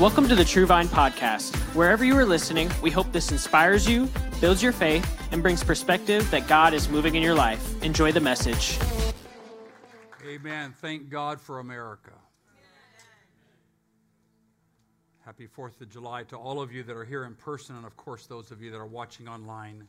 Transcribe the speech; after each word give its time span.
Welcome 0.00 0.28
to 0.28 0.34
the 0.34 0.46
True 0.46 0.64
Vine 0.64 0.88
Podcast. 0.88 1.54
Wherever 1.74 2.06
you 2.06 2.16
are 2.16 2.24
listening, 2.24 2.70
we 2.80 2.90
hope 2.90 3.12
this 3.12 3.30
inspires 3.30 3.86
you, 3.86 4.08
builds 4.40 4.62
your 4.62 4.72
faith, 4.72 5.06
and 5.30 5.42
brings 5.42 5.62
perspective 5.62 6.30
that 6.30 6.48
God 6.48 6.72
is 6.72 6.88
moving 6.88 7.16
in 7.16 7.22
your 7.22 7.34
life. 7.34 7.82
Enjoy 7.82 8.10
the 8.10 8.18
message. 8.18 8.78
Amen. 10.26 10.72
Thank 10.80 11.10
God 11.10 11.38
for 11.38 11.58
America. 11.58 12.12
Happy 15.22 15.46
4th 15.46 15.82
of 15.82 15.90
July 15.90 16.22
to 16.22 16.36
all 16.38 16.62
of 16.62 16.72
you 16.72 16.82
that 16.84 16.96
are 16.96 17.04
here 17.04 17.24
in 17.24 17.34
person, 17.34 17.76
and 17.76 17.84
of 17.84 17.94
course, 17.98 18.24
those 18.24 18.50
of 18.50 18.62
you 18.62 18.70
that 18.70 18.78
are 18.78 18.86
watching 18.86 19.28
online. 19.28 19.86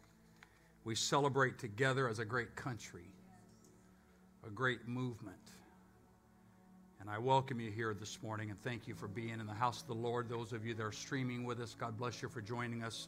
We 0.83 0.93
celebrate 0.93 1.57
together 1.57 2.09
as 2.09 2.19
a 2.19 2.25
great 2.25 2.57
country, 2.57 3.07
a 4.45 4.49
great 4.49 4.89
movement. 4.89 5.50
And 7.01 7.09
I 7.09 7.17
welcome 7.17 7.59
you 7.59 7.71
here 7.71 7.95
this 7.95 8.21
morning 8.21 8.51
and 8.51 8.61
thank 8.61 8.87
you 8.87 8.93
for 8.93 9.07
being 9.07 9.39
in 9.39 9.47
the 9.47 9.53
house 9.53 9.81
of 9.81 9.87
the 9.87 9.95
Lord. 9.95 10.29
Those 10.29 10.53
of 10.53 10.67
you 10.67 10.75
that 10.75 10.83
are 10.83 10.91
streaming 10.91 11.43
with 11.43 11.59
us, 11.59 11.75
God 11.77 11.97
bless 11.97 12.21
you 12.21 12.29
for 12.29 12.41
joining 12.41 12.83
us 12.83 13.07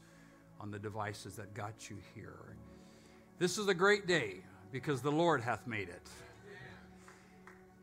on 0.60 0.72
the 0.72 0.80
devices 0.80 1.36
that 1.36 1.54
got 1.54 1.92
you 1.92 1.98
here. 2.16 2.56
This 3.38 3.60
is 3.60 3.68
a 3.68 3.74
great 3.74 4.08
day 4.08 4.38
because 4.72 5.04
the 5.04 5.12
Lord 5.12 5.42
hath 5.42 5.68
made 5.68 5.90
it. 5.90 6.10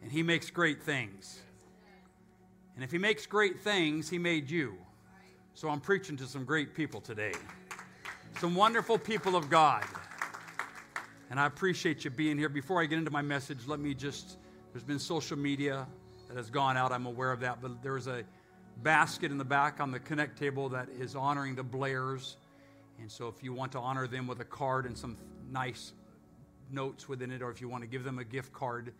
And 0.03 0.11
He 0.11 0.25
makes 0.25 0.51
great 0.51 0.83
things. 0.83 1.39
And 2.75 2.83
if 2.83 2.91
He 2.91 2.99
makes 2.99 3.25
great 3.25 3.61
things, 3.61 4.11
He 4.11 4.19
made 4.19 4.51
you. 4.51 4.77
So 5.55 5.69
I'm 5.69 5.81
preaching 5.81 6.17
to 6.17 6.27
some 6.27 6.45
great 6.45 6.75
people 6.75 7.01
today, 7.01 7.35
some 8.41 8.57
wonderful 8.57 8.99
people 8.99 9.37
of 9.37 9.49
God. 9.49 9.85
And 11.31 11.39
I 11.39 11.47
appreciate 11.47 12.05
you 12.05 12.11
being 12.11 12.37
here. 12.37 12.49
Before 12.49 12.83
I 12.83 12.87
get 12.87 12.99
into 12.99 13.13
my 13.13 13.23
message, 13.23 13.69
let 13.69 13.79
me 13.79 13.95
just, 13.95 14.39
there's 14.73 14.83
been 14.83 14.99
social 14.99 15.39
media 15.39 15.87
that 16.31 16.37
has 16.37 16.49
gone 16.49 16.77
out. 16.77 16.93
I'm 16.93 17.07
aware 17.07 17.33
of 17.33 17.41
that. 17.41 17.61
But 17.61 17.83
there's 17.83 18.07
a 18.07 18.23
basket 18.85 19.33
in 19.33 19.39
the 19.39 19.45
back 19.45 19.81
on 19.81 19.91
the 19.91 19.99
Connect 19.99 20.39
table 20.39 20.69
that 20.69 20.89
is 20.89 21.17
honoring 21.17 21.57
the 21.57 21.65
Blairs. 21.65 22.37
And 23.01 23.11
so 23.11 23.27
if 23.27 23.43
you 23.43 23.53
want 23.53 23.73
to 23.73 23.81
honor 23.81 24.07
them 24.07 24.29
with 24.29 24.39
a 24.41 24.45
card 24.45 24.87
and 24.87 24.97
some 24.97 25.17
nice 25.51 25.93
notes 26.71 27.09
within 27.09 27.33
it, 27.33 27.43
or 27.43 27.51
if 27.51 27.61
you 27.61 27.69
want 27.69 27.83
to 27.83 27.89
give 27.89 28.05
them 28.05 28.21
a 28.21 28.25
gift 28.25 28.53
card, 28.53 28.93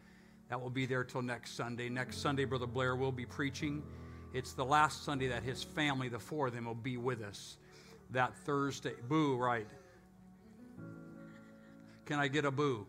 that 0.49 0.61
will 0.61 0.71
be 0.71 0.87
there 0.87 1.05
till 1.05 1.23
next 1.23 1.53
Sunday. 1.53 1.89
Next 1.89 2.19
Sunday, 2.19 2.45
Brother 2.45 2.67
Blair 2.67 2.97
will 2.97 3.13
be 3.13 3.27
preaching. 3.27 3.85
It's 4.35 4.53
the 4.53 4.65
last 4.65 5.05
Sunday 5.05 5.29
that 5.29 5.45
his 5.45 5.63
family, 5.63 6.09
the 6.09 6.19
four 6.19 6.49
of 6.49 6.55
them, 6.55 6.65
will 6.65 6.75
be 6.75 6.97
with 6.97 7.23
us. 7.23 7.59
That 8.11 8.35
Thursday. 8.39 8.95
Boo, 9.09 9.37
right. 9.37 9.69
Can 12.07 12.19
I 12.19 12.27
get 12.27 12.45
a 12.45 12.51
boo? 12.51 12.89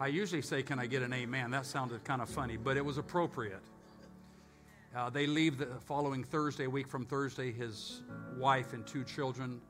I 0.00 0.06
usually 0.06 0.42
say, 0.42 0.62
Can 0.62 0.78
I 0.78 0.86
get 0.86 1.02
an 1.02 1.12
amen? 1.12 1.50
That 1.50 1.66
sounded 1.66 2.04
kind 2.04 2.22
of 2.22 2.28
funny, 2.28 2.56
but 2.56 2.76
it 2.76 2.84
was 2.84 2.98
appropriate. 2.98 3.62
Uh, 4.94 5.10
they 5.10 5.26
leave 5.26 5.58
the 5.58 5.66
following 5.86 6.24
Thursday, 6.24 6.64
a 6.64 6.70
week 6.70 6.88
from 6.88 7.04
Thursday, 7.04 7.52
his 7.52 8.02
wife 8.36 8.72
and 8.72 8.86
two 8.86 9.04
children 9.04 9.60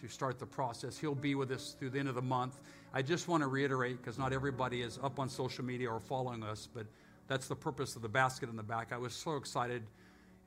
to 0.00 0.08
start 0.08 0.38
the 0.38 0.46
process. 0.46 0.98
He'll 0.98 1.14
be 1.14 1.34
with 1.34 1.50
us 1.50 1.74
through 1.78 1.90
the 1.90 1.98
end 1.98 2.08
of 2.08 2.14
the 2.14 2.22
month. 2.22 2.60
I 2.92 3.02
just 3.02 3.28
want 3.28 3.42
to 3.42 3.46
reiterate, 3.46 3.98
because 3.98 4.18
not 4.18 4.32
everybody 4.32 4.82
is 4.82 4.98
up 5.02 5.18
on 5.18 5.28
social 5.28 5.64
media 5.64 5.90
or 5.90 6.00
following 6.00 6.42
us, 6.42 6.68
but 6.72 6.86
that's 7.28 7.48
the 7.48 7.56
purpose 7.56 7.96
of 7.96 8.02
the 8.02 8.08
basket 8.08 8.48
in 8.48 8.56
the 8.56 8.62
back. 8.62 8.92
I 8.92 8.98
was 8.98 9.14
so 9.14 9.36
excited, 9.36 9.82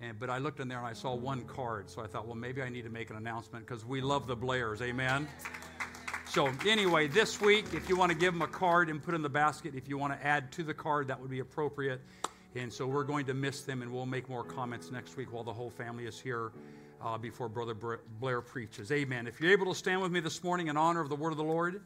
and, 0.02 0.20
but 0.20 0.30
I 0.30 0.38
looked 0.38 0.59
in 0.59 0.68
there 0.68 0.80
and 0.80 0.88
I 0.88 0.94
saw 0.94 1.16
one 1.16 1.42
card, 1.42 1.90
so 1.90 2.02
I 2.02 2.08
thought, 2.08 2.26
well, 2.26 2.36
maybe 2.36 2.62
I 2.62 2.70
need 2.70 2.84
to 2.84 2.90
make 2.90 3.09
an 3.09 3.16
announcement 3.16 3.66
because 3.66 3.86
we 3.86 4.02
love 4.02 4.28
the 4.28 4.36
Blairs. 4.36 4.82
Amen. 4.82 5.28
So, 6.32 6.50
anyway, 6.66 7.10
this 7.10 7.42
week, 7.42 7.66
if 7.74 7.90
you 7.90 7.98
want 7.98 8.10
to 8.10 8.18
give 8.18 8.32
them 8.34 8.42
a 8.42 8.48
card 8.48 8.90
and 8.90 9.04
put 9.04 9.14
in 9.14 9.22
the 9.22 9.28
basket, 9.28 9.76
if 9.76 9.90
you 9.90 9.98
want 9.98 10.18
to 10.18 10.26
add 10.26 10.50
to 10.54 10.64
the 10.64 10.74
card, 10.74 11.10
that 11.10 11.20
would 11.20 11.30
be 11.30 11.40
appropriate. 11.40 12.00
And 12.56 12.72
so, 12.72 12.88
we're 12.88 13.04
going 13.04 13.26
to 13.26 13.34
miss 13.34 13.64
them, 13.64 13.82
and 13.82 13.92
we'll 13.92 14.06
make 14.06 14.30
more 14.30 14.46
comments 14.46 14.92
next 14.92 15.18
week 15.18 15.34
while 15.34 15.44
the 15.44 15.52
whole 15.52 15.70
family 15.70 16.06
is 16.06 16.22
here 16.22 16.54
uh, 17.04 17.18
before 17.18 17.50
Brother 17.50 17.74
Blair 18.22 18.40
preaches. 18.40 18.94
Amen. 18.94 19.28
If 19.28 19.42
you're 19.42 19.52
able 19.52 19.74
to 19.74 19.78
stand 19.78 20.02
with 20.02 20.14
me 20.14 20.22
this 20.22 20.42
morning 20.42 20.68
in 20.68 20.78
honor 20.78 21.02
of 21.02 21.09
the 21.09 21.18
word 21.18 21.31
of 21.31 21.38
the 21.38 21.44
Lord. 21.44 21.81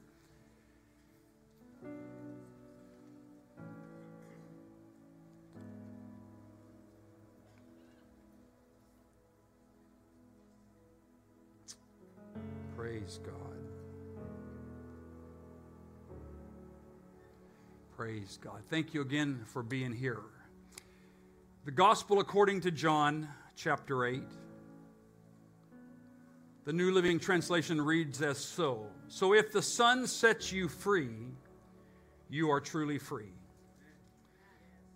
Praise 12.78 13.20
God. 13.26 13.65
Praise 17.96 18.38
God. 18.44 18.62
Thank 18.70 18.94
you 18.94 19.00
again 19.00 19.46
for 19.46 19.64
being 19.64 19.94
here. 19.94 20.20
The 21.64 21.72
Gospel 21.72 22.20
according 22.20 22.60
to 22.62 22.72
John, 22.72 23.30
chapter 23.56 24.06
8. 24.06 24.22
The 26.66 26.74
New 26.74 26.92
Living 26.92 27.20
Translation 27.22 27.80
reads 27.80 28.22
as 28.22 28.38
so 28.38 28.88
So 29.08 29.34
if 29.34 29.54
the 29.54 29.62
Son 29.62 30.08
sets 30.08 30.52
you 30.52 30.68
free, 30.68 31.08
you 32.30 32.52
are 32.52 32.60
truly 32.60 32.98
free. 32.98 33.32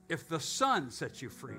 If 0.09 0.27
the 0.27 0.41
Son 0.41 0.91
sets 0.91 1.21
you 1.21 1.29
free, 1.29 1.55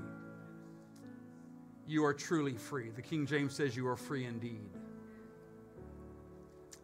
you 1.87 2.05
are 2.05 2.13
truly 2.13 2.59
free. 2.59 2.91
The 2.91 3.03
King 3.03 3.25
James 3.25 3.55
says 3.55 3.75
you 3.75 3.89
are 3.89 3.97
free 3.97 4.27
indeed. 4.27 4.69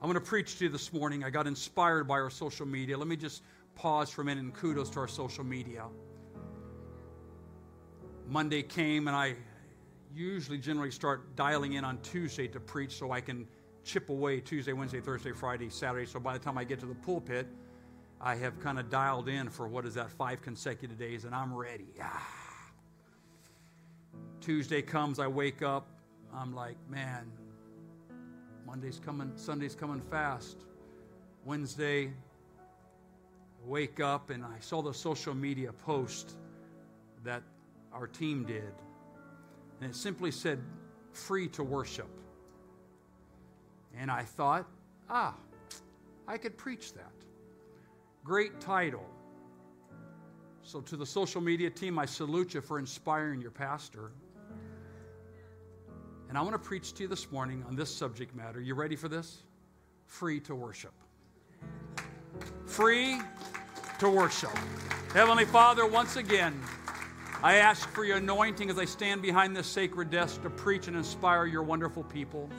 I'm 0.00 0.10
going 0.10 0.14
to 0.14 0.20
preach 0.20 0.56
to 0.58 0.64
you 0.64 0.70
this 0.70 0.94
morning. 0.94 1.24
I 1.24 1.30
got 1.30 1.46
inspired 1.46 2.08
by 2.08 2.14
our 2.14 2.30
social 2.30 2.64
media. 2.64 2.96
Let 2.96 3.08
me 3.08 3.16
just 3.16 3.42
pause 3.76 4.10
for 4.10 4.22
a 4.22 4.24
minute 4.24 4.42
and 4.42 4.54
kudos 4.54 4.90
to 4.90 5.00
our 5.00 5.08
social 5.08 5.44
media. 5.44 5.84
Monday 8.28 8.62
came, 8.62 9.06
and 9.06 9.16
I 9.16 9.36
usually 10.14 10.58
generally 10.58 10.90
start 10.90 11.36
dialing 11.36 11.74
in 11.74 11.84
on 11.84 11.98
Tuesday 12.00 12.48
to 12.48 12.58
preach 12.58 12.96
so 12.96 13.12
I 13.12 13.20
can 13.20 13.46
chip 13.84 14.08
away 14.08 14.40
Tuesday, 14.40 14.72
Wednesday, 14.72 15.00
Thursday, 15.00 15.30
Friday, 15.32 15.70
Saturday. 15.70 16.06
So 16.06 16.18
by 16.18 16.32
the 16.32 16.40
time 16.42 16.58
I 16.58 16.64
get 16.64 16.80
to 16.80 16.86
the 16.86 16.94
pulpit, 16.94 17.46
I 18.20 18.34
have 18.34 18.58
kind 18.58 18.78
of 18.78 18.90
dialed 18.90 19.28
in 19.28 19.48
for 19.48 19.68
what 19.68 19.84
is 19.84 19.94
that, 19.94 20.10
five 20.10 20.42
consecutive 20.42 20.98
days, 20.98 21.24
and 21.24 21.34
I'm 21.34 21.54
ready. 21.54 21.88
Ah. 22.02 22.26
Tuesday 24.40 24.80
comes, 24.82 25.18
I 25.18 25.26
wake 25.26 25.62
up, 25.62 25.86
I'm 26.34 26.54
like, 26.54 26.76
man, 26.88 27.30
Monday's 28.66 29.00
coming, 29.04 29.32
Sunday's 29.36 29.74
coming 29.74 30.00
fast. 30.00 30.56
Wednesday, 31.44 32.12
wake 33.66 34.00
up 34.00 34.30
and 34.30 34.44
I 34.44 34.58
saw 34.60 34.80
the 34.80 34.94
social 34.94 35.34
media 35.34 35.72
post 35.72 36.36
that 37.24 37.42
our 37.92 38.06
team 38.06 38.44
did. 38.44 38.72
And 39.80 39.90
it 39.90 39.96
simply 39.96 40.30
said, 40.30 40.60
free 41.12 41.48
to 41.48 41.64
worship. 41.64 42.08
And 43.98 44.10
I 44.10 44.22
thought, 44.22 44.66
ah, 45.10 45.34
I 46.28 46.38
could 46.38 46.56
preach 46.56 46.92
that. 46.94 47.12
Great 48.24 48.60
title. 48.60 49.04
So, 50.62 50.80
to 50.80 50.96
the 50.96 51.06
social 51.06 51.40
media 51.40 51.70
team, 51.70 51.98
I 51.98 52.06
salute 52.06 52.54
you 52.54 52.60
for 52.60 52.78
inspiring 52.78 53.40
your 53.40 53.52
pastor. 53.52 54.10
And 56.28 56.36
I 56.36 56.40
want 56.40 56.54
to 56.54 56.58
preach 56.58 56.92
to 56.94 57.04
you 57.04 57.08
this 57.08 57.30
morning 57.30 57.64
on 57.68 57.76
this 57.76 57.94
subject 57.94 58.34
matter. 58.34 58.60
You 58.60 58.74
ready 58.74 58.96
for 58.96 59.08
this? 59.08 59.44
Free 60.06 60.40
to 60.40 60.56
worship. 60.56 60.92
Free 62.66 63.20
to 63.98 64.10
worship. 64.10 64.50
Heavenly 65.14 65.46
Father, 65.46 65.86
once 65.86 66.16
again, 66.16 66.60
I 67.42 67.56
ask 67.56 67.88
for 67.90 68.04
your 68.04 68.18
anointing 68.18 68.68
as 68.68 68.78
I 68.78 68.84
stand 68.84 69.22
behind 69.22 69.56
this 69.56 69.66
sacred 69.66 70.10
desk 70.10 70.42
to 70.42 70.50
preach 70.50 70.88
and 70.88 70.96
inspire 70.96 71.46
your 71.46 71.62
wonderful 71.62 72.02
people. 72.04 72.50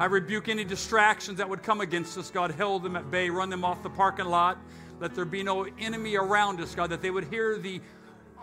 I 0.00 0.06
rebuke 0.06 0.48
any 0.48 0.64
distractions 0.64 1.38
that 1.38 1.48
would 1.48 1.62
come 1.62 1.80
against 1.80 2.18
us, 2.18 2.30
God. 2.30 2.50
Hold 2.52 2.82
them 2.82 2.96
at 2.96 3.10
bay, 3.10 3.30
run 3.30 3.50
them 3.50 3.64
off 3.64 3.82
the 3.82 3.90
parking 3.90 4.26
lot. 4.26 4.58
Let 5.00 5.14
there 5.14 5.24
be 5.24 5.44
no 5.44 5.66
enemy 5.78 6.16
around 6.16 6.60
us, 6.60 6.74
God, 6.74 6.90
that 6.90 7.02
they 7.02 7.10
would 7.10 7.24
hear 7.24 7.58
the 7.58 7.80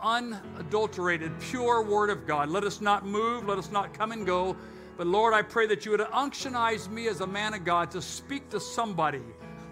unadulterated, 0.02 1.38
pure 1.40 1.82
word 1.82 2.10
of 2.10 2.26
God. 2.26 2.50
Let 2.50 2.64
us 2.64 2.80
not 2.80 3.06
move, 3.06 3.46
let 3.46 3.58
us 3.58 3.72
not 3.72 3.94
come 3.94 4.12
and 4.14 4.26
go. 4.26 4.56
But 4.98 5.08
Lord, 5.08 5.34
I 5.34 5.42
pray 5.42 5.68
that 5.68 5.86
you 5.86 5.92
would 5.92 6.00
unctionize 6.02 6.90
me 6.90 7.10
as 7.10 7.20
a 7.20 7.28
man 7.28 7.54
of 7.54 7.66
God 7.66 7.92
to 7.92 8.02
speak 8.02 8.50
to 8.52 8.60
somebody 8.60 9.22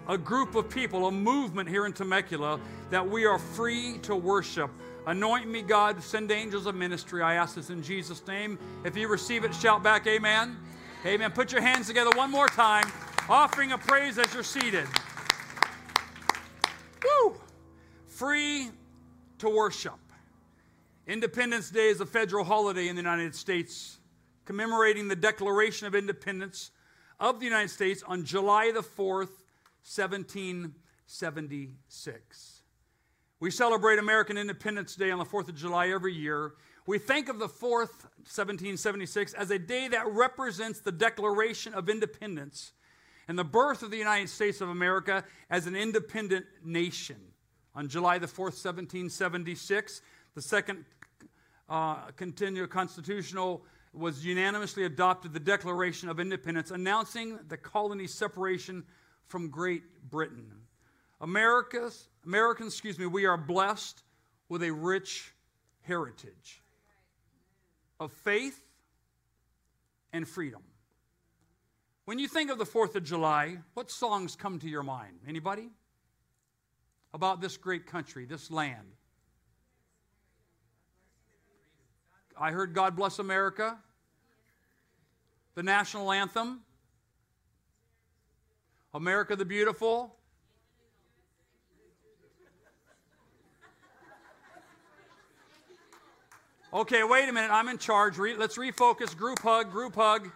a 0.08 0.18
group 0.18 0.54
of 0.54 0.68
people, 0.68 1.06
a 1.06 1.12
movement 1.12 1.68
here 1.68 1.86
in 1.86 1.92
Temecula 1.92 2.60
that 2.90 3.08
we 3.08 3.24
are 3.24 3.38
free 3.38 3.98
to 4.02 4.14
worship. 4.14 4.70
Anoint 5.06 5.48
me, 5.48 5.62
God. 5.62 6.02
Send 6.02 6.30
angels 6.30 6.66
of 6.66 6.74
ministry. 6.74 7.22
I 7.22 7.34
ask 7.34 7.54
this 7.54 7.70
in 7.70 7.82
Jesus' 7.82 8.26
name. 8.26 8.58
If 8.84 8.96
you 8.96 9.08
receive 9.08 9.44
it, 9.44 9.54
shout 9.54 9.82
back, 9.82 10.06
Amen. 10.06 10.56
Amen. 11.04 11.30
Put 11.32 11.52
your 11.52 11.60
hands 11.60 11.86
together 11.86 12.10
one 12.16 12.30
more 12.30 12.48
time, 12.48 12.90
offering 13.28 13.72
a 13.72 13.78
praise 13.78 14.18
as 14.18 14.32
you're 14.32 14.42
seated. 14.42 14.86
Woo! 17.04 17.36
Free 18.08 18.70
to 19.38 19.48
worship. 19.50 19.98
Independence 21.06 21.68
Day 21.68 21.88
is 21.88 22.00
a 22.00 22.06
federal 22.06 22.44
holiday 22.44 22.88
in 22.88 22.96
the 22.96 23.02
United 23.02 23.34
States, 23.34 23.98
commemorating 24.46 25.08
the 25.08 25.16
Declaration 25.16 25.86
of 25.86 25.94
Independence 25.94 26.70
of 27.20 27.40
the 27.40 27.44
United 27.44 27.68
States 27.68 28.02
on 28.06 28.24
July 28.24 28.72
the 28.72 28.80
4th, 28.80 29.43
1776. 29.84 32.62
We 33.40 33.50
celebrate 33.50 33.98
American 33.98 34.38
Independence 34.38 34.96
Day 34.96 35.10
on 35.10 35.18
the 35.18 35.26
4th 35.26 35.50
of 35.50 35.54
July 35.54 35.90
every 35.90 36.14
year. 36.14 36.54
We 36.86 36.98
think 36.98 37.28
of 37.28 37.38
the 37.38 37.48
4th, 37.48 38.04
1776, 38.24 39.34
as 39.34 39.50
a 39.50 39.58
day 39.58 39.88
that 39.88 40.08
represents 40.08 40.80
the 40.80 40.92
Declaration 40.92 41.74
of 41.74 41.90
Independence 41.90 42.72
and 43.28 43.38
the 43.38 43.44
birth 43.44 43.82
of 43.82 43.90
the 43.90 43.98
United 43.98 44.30
States 44.30 44.62
of 44.62 44.70
America 44.70 45.22
as 45.50 45.66
an 45.66 45.76
independent 45.76 46.46
nation. 46.64 47.20
On 47.74 47.88
July 47.88 48.18
the 48.18 48.26
4th, 48.26 48.64
1776, 48.64 50.00
the 50.34 50.42
second 50.42 50.84
uh, 51.68 51.96
continual 52.16 52.66
constitutional 52.66 53.64
was 53.92 54.24
unanimously 54.24 54.84
adopted 54.84 55.32
the 55.32 55.40
Declaration 55.40 56.08
of 56.08 56.18
Independence, 56.18 56.70
announcing 56.70 57.38
the 57.48 57.56
colony's 57.56 58.12
separation 58.12 58.82
from 59.26 59.48
Great 59.48 59.82
Britain. 60.10 60.50
America's, 61.20 62.08
Americans, 62.24 62.74
excuse 62.74 62.98
me, 62.98 63.06
we 63.06 63.24
are 63.24 63.36
blessed 63.36 64.02
with 64.48 64.62
a 64.62 64.70
rich 64.70 65.32
heritage 65.82 66.62
of 68.00 68.12
faith 68.12 68.60
and 70.12 70.28
freedom. 70.28 70.62
When 72.04 72.18
you 72.18 72.28
think 72.28 72.50
of 72.50 72.58
the 72.58 72.66
4th 72.66 72.94
of 72.96 73.04
July, 73.04 73.58
what 73.72 73.90
songs 73.90 74.36
come 74.36 74.58
to 74.58 74.68
your 74.68 74.82
mind? 74.82 75.20
Anybody? 75.26 75.70
About 77.14 77.40
this 77.40 77.56
great 77.56 77.86
country, 77.86 78.26
this 78.26 78.50
land. 78.50 78.96
I 82.38 82.50
heard 82.50 82.74
God 82.74 82.96
Bless 82.96 83.18
America, 83.18 83.78
the 85.54 85.62
national 85.62 86.10
anthem, 86.10 86.60
America 88.94 89.34
the 89.34 89.44
Beautiful, 89.44 90.16
Okay, 96.72 97.04
wait 97.04 97.28
a 97.28 97.32
minute. 97.32 97.52
I'm 97.52 97.68
in 97.68 97.78
charge. 97.78 98.18
Re- 98.18 98.34
let's 98.34 98.58
refocus. 98.58 99.16
Group 99.16 99.38
hug, 99.38 99.70
group 99.70 99.94
hug. 99.94 100.28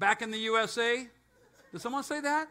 Back 0.00 0.22
in 0.22 0.32
the 0.32 0.38
USA. 0.38 1.06
Did 1.70 1.80
someone 1.80 2.02
say 2.02 2.20
that? 2.20 2.48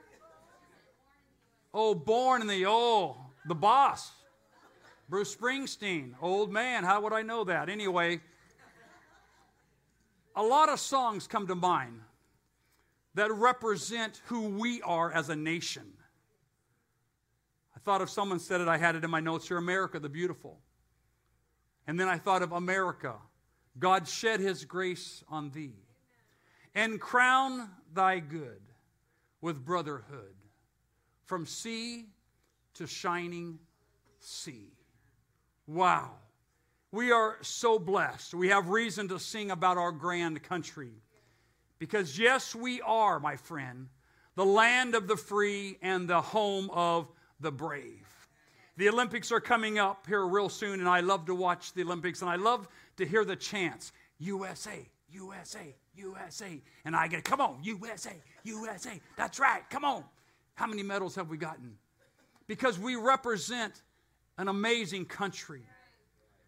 Oh, 1.73 1.93
born 1.93 2.39
in 2.39 2.47
the, 2.47 2.65
oh, 2.67 3.17
the 3.49 3.53
boss. 3.53 4.13
Bruce 5.09 5.35
Springsteen, 5.35 6.13
old 6.21 6.53
man. 6.53 6.85
How 6.85 7.01
would 7.01 7.11
I 7.11 7.21
know 7.21 7.43
that? 7.43 7.67
Anyway, 7.67 8.21
a 10.37 10.43
lot 10.43 10.69
of 10.69 10.79
songs 10.79 11.27
come 11.27 11.47
to 11.47 11.55
mind 11.55 11.99
that 13.15 13.31
represent 13.33 14.21
who 14.25 14.41
we 14.41 14.81
are 14.81 15.11
as 15.11 15.29
a 15.29 15.35
nation. 15.35 15.93
I 17.75 17.79
thought 17.79 18.01
if 18.01 18.09
someone 18.09 18.39
said 18.39 18.61
it, 18.61 18.67
I 18.67 18.77
had 18.77 18.95
it 18.95 19.03
in 19.03 19.09
my 19.09 19.19
notes 19.19 19.47
here 19.47 19.57
America 19.57 19.99
the 19.99 20.09
Beautiful. 20.09 20.59
And 21.87 21.99
then 21.99 22.07
I 22.07 22.17
thought 22.17 22.41
of 22.41 22.51
America. 22.51 23.15
God 23.77 24.07
shed 24.07 24.39
his 24.39 24.65
grace 24.65 25.23
on 25.29 25.49
thee 25.51 25.75
and 26.73 26.99
crown 26.99 27.69
thy 27.93 28.19
good 28.19 28.61
with 29.41 29.63
brotherhood 29.63 30.35
from 31.25 31.45
sea 31.45 32.05
to 32.75 32.87
shining 32.87 33.59
sea. 34.19 34.73
Wow. 35.67 36.11
We 36.91 37.11
are 37.11 37.37
so 37.41 37.79
blessed. 37.79 38.33
We 38.33 38.49
have 38.49 38.69
reason 38.69 39.07
to 39.09 39.19
sing 39.19 39.51
about 39.51 39.77
our 39.77 39.91
grand 39.91 40.41
country. 40.43 40.91
Because, 41.85 42.17
yes, 42.17 42.55
we 42.55 42.81
are, 42.81 43.19
my 43.19 43.35
friend, 43.35 43.89
the 44.33 44.43
land 44.43 44.95
of 44.95 45.07
the 45.07 45.15
free 45.15 45.77
and 45.83 46.09
the 46.09 46.19
home 46.19 46.67
of 46.71 47.07
the 47.39 47.51
brave. 47.51 48.07
The 48.75 48.89
Olympics 48.89 49.31
are 49.31 49.39
coming 49.39 49.77
up 49.77 50.07
here 50.07 50.25
real 50.25 50.49
soon, 50.49 50.79
and 50.79 50.89
I 50.89 51.01
love 51.01 51.27
to 51.27 51.35
watch 51.35 51.73
the 51.73 51.83
Olympics, 51.83 52.23
and 52.23 52.31
I 52.31 52.37
love 52.37 52.67
to 52.97 53.05
hear 53.05 53.23
the 53.23 53.35
chants 53.35 53.91
USA, 54.17 54.89
USA, 55.09 55.75
USA. 55.93 56.59
And 56.85 56.95
I 56.95 57.07
get, 57.07 57.23
come 57.23 57.39
on, 57.39 57.59
USA, 57.61 58.15
USA. 58.41 58.99
That's 59.15 59.39
right, 59.39 59.61
come 59.69 59.85
on. 59.85 60.03
How 60.55 60.65
many 60.65 60.81
medals 60.81 61.13
have 61.13 61.29
we 61.29 61.37
gotten? 61.37 61.77
Because 62.47 62.79
we 62.79 62.95
represent 62.95 63.83
an 64.39 64.47
amazing 64.47 65.05
country. 65.05 65.61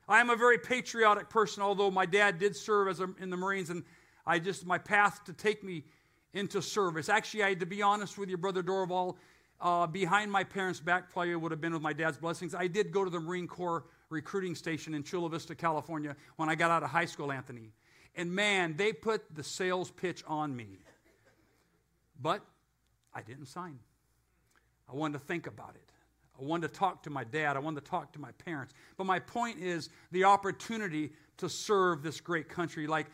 I 0.10 0.20
am 0.20 0.32
a 0.32 0.36
very 0.36 0.58
patriotic 0.58 1.30
person, 1.30 1.62
although 1.62 1.92
my 1.92 2.08
dad 2.08 2.40
did 2.40 2.56
serve 2.56 2.88
as 2.88 3.02
a, 3.02 3.10
in 3.22 3.30
the 3.30 3.38
Marines, 3.38 3.70
and 3.70 3.84
I 4.28 4.40
just, 4.40 4.66
my 4.66 4.78
path 4.78 5.24
to 5.24 5.34
take 5.34 5.64
me 5.64 5.86
into 6.34 6.62
service. 6.62 7.08
Actually, 7.08 7.44
I 7.44 7.50
had 7.50 7.62
to 7.62 7.66
be 7.66 7.82
honest 7.82 8.18
with 8.18 8.30
you, 8.30 8.38
Brother 8.38 8.62
Dorval, 8.62 9.16
uh, 9.62 9.88
behind 9.88 10.32
my 10.32 10.44
parents' 10.44 10.80
back, 10.80 11.10
probably 11.10 11.36
would 11.36 11.52
have 11.52 11.62
been 11.62 11.74
with 11.74 11.82
my 11.82 11.94
dad's 11.94 12.18
blessings. 12.18 12.54
I 12.54 12.68
did 12.68 12.92
go 12.92 13.04
to 13.04 13.10
the 13.10 13.20
Marine 13.20 13.48
Corps 13.48 13.86
recruiting 14.10 14.54
station 14.54 14.94
in 14.94 15.04
Chula 15.04 15.30
Vista, 15.30 15.56
California, 15.56 16.16
when 16.36 16.50
I 16.50 16.56
got 16.56 16.70
out 16.70 16.84
of 16.84 16.90
high 16.90 17.06
school, 17.06 17.32
Anthony. 17.32 17.72
And 18.16 18.32
man, 18.32 18.76
they 18.76 18.94
put 18.94 19.24
the 19.34 19.44
sales 19.44 19.92
pitch 19.92 20.24
on 20.28 20.56
me. 20.56 20.80
But 22.22 22.42
I 23.14 23.22
didn't 23.22 23.48
sign. 23.48 23.80
I 24.90 24.96
wanted 24.96 25.20
to 25.20 25.26
think 25.26 25.48
about 25.48 25.76
it. 25.76 25.90
I 26.40 26.44
wanted 26.44 26.72
to 26.72 26.80
talk 26.80 27.04
to 27.04 27.10
my 27.10 27.24
dad. 27.24 27.56
I 27.56 27.60
wanted 27.60 27.84
to 27.84 27.90
talk 27.90 28.14
to 28.14 28.20
my 28.20 28.32
parents. 28.34 28.74
But 28.96 29.06
my 29.06 29.20
point 29.20 29.60
is 29.60 29.90
the 30.12 30.26
opportunity 30.26 31.12
to 31.38 31.50
serve 31.50 32.04
this 32.04 32.20
great 32.20 32.50
country 32.50 32.88
like 32.88 33.08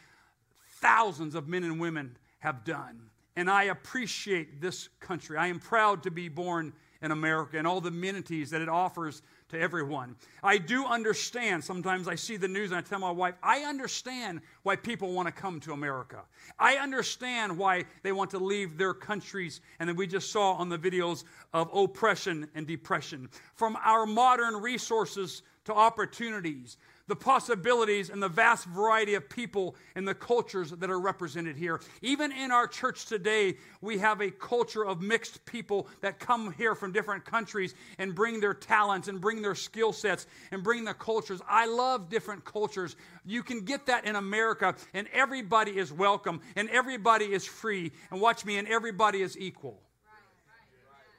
thousands 0.83 1.33
of 1.33 1.47
men 1.47 1.63
and 1.63 1.79
women 1.79 2.15
have 2.39 2.63
done 2.63 3.09
and 3.35 3.49
I 3.49 3.63
appreciate 3.63 4.61
this 4.61 4.89
country. 4.99 5.37
I 5.37 5.47
am 5.47 5.59
proud 5.59 6.03
to 6.03 6.11
be 6.11 6.29
born 6.29 6.73
in 7.01 7.11
America 7.11 7.57
and 7.57 7.67
all 7.67 7.81
the 7.81 7.89
amenities 7.89 8.49
that 8.51 8.61
it 8.61 8.69
offers 8.69 9.23
to 9.49 9.59
everyone. 9.59 10.15
I 10.41 10.57
do 10.57 10.85
understand. 10.85 11.63
Sometimes 11.63 12.07
I 12.07 12.15
see 12.15 12.37
the 12.37 12.47
news 12.47 12.71
and 12.71 12.77
I 12.77 12.81
tell 12.81 12.99
my 12.99 13.11
wife, 13.11 13.35
I 13.43 13.61
understand 13.61 14.41
why 14.61 14.75
people 14.75 15.11
want 15.11 15.27
to 15.27 15.31
come 15.31 15.59
to 15.61 15.73
America. 15.73 16.21
I 16.57 16.75
understand 16.77 17.57
why 17.57 17.85
they 18.03 18.11
want 18.13 18.29
to 18.31 18.39
leave 18.39 18.77
their 18.77 18.93
countries. 18.93 19.61
And 19.79 19.89
then 19.89 19.95
we 19.95 20.07
just 20.07 20.31
saw 20.31 20.53
on 20.53 20.69
the 20.69 20.77
videos 20.77 21.23
of 21.53 21.69
oppression 21.73 22.47
and 22.55 22.65
depression. 22.65 23.29
From 23.55 23.77
our 23.83 24.05
modern 24.05 24.55
resources 24.55 25.41
to 25.65 25.73
opportunities, 25.73 26.77
the 27.07 27.15
possibilities 27.15 28.09
and 28.09 28.23
the 28.23 28.29
vast 28.29 28.65
variety 28.65 29.13
of 29.15 29.27
people 29.29 29.75
and 29.95 30.07
the 30.07 30.15
cultures 30.15 30.71
that 30.71 30.89
are 30.89 30.99
represented 30.99 31.57
here. 31.57 31.81
Even 32.01 32.31
in 32.31 32.51
our 32.51 32.67
church 32.67 33.05
today, 33.05 33.57
we 33.81 33.97
have 33.97 34.21
a 34.21 34.31
culture 34.31 34.85
of 34.85 35.01
mixed 35.01 35.45
people 35.45 35.87
that 36.01 36.19
come 36.19 36.53
here 36.53 36.75
from 36.75 36.91
different 36.91 37.25
countries 37.25 37.75
and 37.97 38.15
bring 38.15 38.39
their 38.39 38.53
talents 38.53 39.07
and 39.07 39.19
bring 39.19 39.41
their 39.41 39.55
skill 39.55 39.91
sets 39.91 40.27
and 40.51 40.63
bring 40.63 40.85
their 40.85 40.93
cultures. 40.93 41.41
I 41.47 41.65
love 41.65 42.09
different 42.09 42.45
cultures. 42.45 42.95
You 43.25 43.43
can 43.43 43.61
get 43.61 43.85
that 43.87 44.05
in 44.05 44.15
America, 44.15 44.75
and 44.93 45.07
everybody 45.11 45.77
is 45.77 45.91
welcome, 45.91 46.41
and 46.55 46.69
everybody 46.69 47.25
is 47.25 47.45
free. 47.45 47.91
And 48.11 48.21
watch 48.21 48.45
me, 48.45 48.57
and 48.57 48.67
everybody 48.67 49.21
is 49.21 49.37
equal 49.37 49.81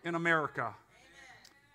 in 0.02 0.14
America. 0.14 0.75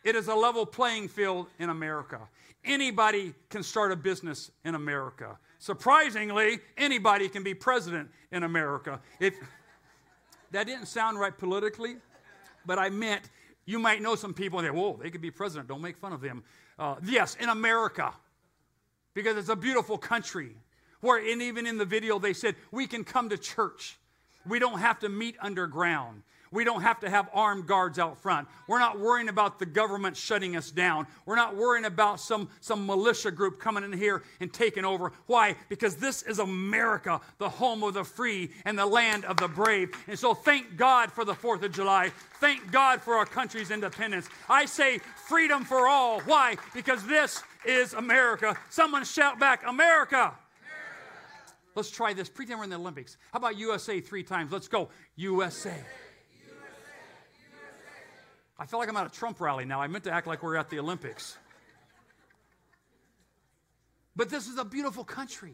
It 0.04 0.16
is 0.16 0.28
a 0.28 0.36
level 0.36 0.66
playing 0.66 1.10
field 1.10 1.48
in 1.60 1.70
America. 1.70 2.20
Anybody 2.64 3.34
can 3.50 3.64
start 3.64 3.92
a 3.92 3.96
business 3.96 4.52
in 4.64 4.76
America. 4.76 5.38
Surprisingly, 5.60 6.60
anybody 6.78 7.28
can 7.28 7.44
be 7.44 7.54
president 7.54 8.10
in 8.32 8.44
America. 8.44 9.00
If 9.20 9.36
that 10.52 10.66
didn't 10.66 10.88
sound 10.88 11.20
right 11.20 11.38
politically, 11.38 11.98
but 12.66 12.80
I 12.80 12.90
meant 12.90 13.30
you 13.66 13.78
might 13.80 14.02
know 14.02 14.16
some 14.16 14.34
people 14.34 14.60
and 14.60 14.68
say, 14.68 14.72
"Whoa, 14.72 14.98
they 15.02 15.10
could 15.10 15.22
be 15.22 15.32
president. 15.32 15.68
Don't 15.68 15.82
make 15.82 15.98
fun 15.98 16.14
of 16.14 16.22
them." 16.22 16.44
Uh, 16.78 16.96
yes, 17.04 17.36
in 17.36 17.50
America, 17.50 18.14
because 19.14 19.38
it's 19.38 19.50
a 19.50 19.56
beautiful 19.56 19.98
country. 19.98 20.56
Where, 21.02 21.18
and 21.18 21.42
even 21.42 21.66
in 21.68 21.78
the 21.78 21.86
video, 21.86 22.20
they 22.20 22.34
said 22.34 22.56
we 22.72 22.88
can 22.88 23.04
come 23.04 23.30
to 23.30 23.38
church. 23.38 23.98
We 24.46 24.60
don't 24.60 24.80
have 24.80 25.00
to 25.00 25.10
meet 25.10 25.36
underground. 25.42 26.24
We 26.52 26.64
don't 26.64 26.82
have 26.82 27.00
to 27.02 27.10
have 27.10 27.30
armed 27.34 27.68
guards 27.68 28.00
out 28.00 28.18
front. 28.20 28.48
We're 28.68 28.80
not 28.80 29.00
worrying 29.00 29.30
about 29.30 29.60
the 29.60 29.66
government 29.66 30.18
shutting 30.18 30.56
us 30.56 30.72
down. 30.72 31.06
We're 31.26 31.36
not 31.36 31.56
worrying 31.56 31.86
about 31.86 32.20
some, 32.20 32.50
some 32.60 32.86
militia 32.86 33.32
group 33.32 33.60
coming 33.60 33.84
in 33.84 33.94
here 33.94 34.24
and 34.40 34.52
taking 34.52 34.84
over. 34.84 35.12
Why? 35.28 35.56
Because 35.70 35.98
this 35.98 36.24
is 36.24 36.40
America, 36.40 37.22
the 37.38 37.50
home 37.50 37.84
of 37.84 37.94
the 37.94 38.04
free 38.04 38.52
and 38.66 38.78
the 38.78 38.86
land 38.86 39.26
of 39.26 39.38
the 39.38 39.48
brave. 39.48 39.92
And 40.08 40.18
so 40.18 40.34
thank 40.34 40.76
God 40.76 41.12
for 41.12 41.24
the 41.24 41.34
4th 41.34 41.64
of 41.64 41.72
July. 41.72 42.12
Thank 42.40 42.72
God 42.72 43.02
for 43.02 43.16
our 43.16 43.26
country's 43.26 43.70
independence. 43.70 44.28
I 44.50 44.66
say 44.66 45.00
freedom 45.28 45.66
for 45.66 45.88
all. 45.88 46.22
Why? 46.22 46.58
Because 46.74 47.06
this 47.06 47.44
is 47.66 47.94
America. 47.94 48.58
Someone 48.70 49.04
shout 49.04 49.40
back, 49.40 49.64
America. 49.68 50.34
Let's 51.76 51.92
try 51.92 52.14
this. 52.14 52.28
Pretend 52.28 52.60
we're 52.60 52.66
in 52.66 52.70
the 52.72 52.76
Olympics. 52.76 53.18
How 53.32 53.38
about 53.38 53.58
USA 53.58 54.02
three 54.02 54.24
times? 54.24 54.52
Let's 54.52 54.68
go. 54.68 54.90
USA. 55.16 55.76
I 58.60 58.66
feel 58.66 58.78
like 58.80 58.90
I'm 58.90 58.98
at 58.98 59.08
a 59.08 59.10
Trump 59.10 59.40
rally 59.40 59.64
now. 59.64 59.82
I 59.82 59.88
meant 59.88 60.04
to 60.04 60.12
act 60.12 60.28
like 60.28 60.44
we're 60.44 60.58
at 60.58 60.70
the 60.70 60.80
Olympics. 60.80 61.38
But 64.18 64.30
this 64.30 64.48
is 64.48 64.58
a 64.58 64.66
beautiful 64.66 65.06
country. 65.06 65.54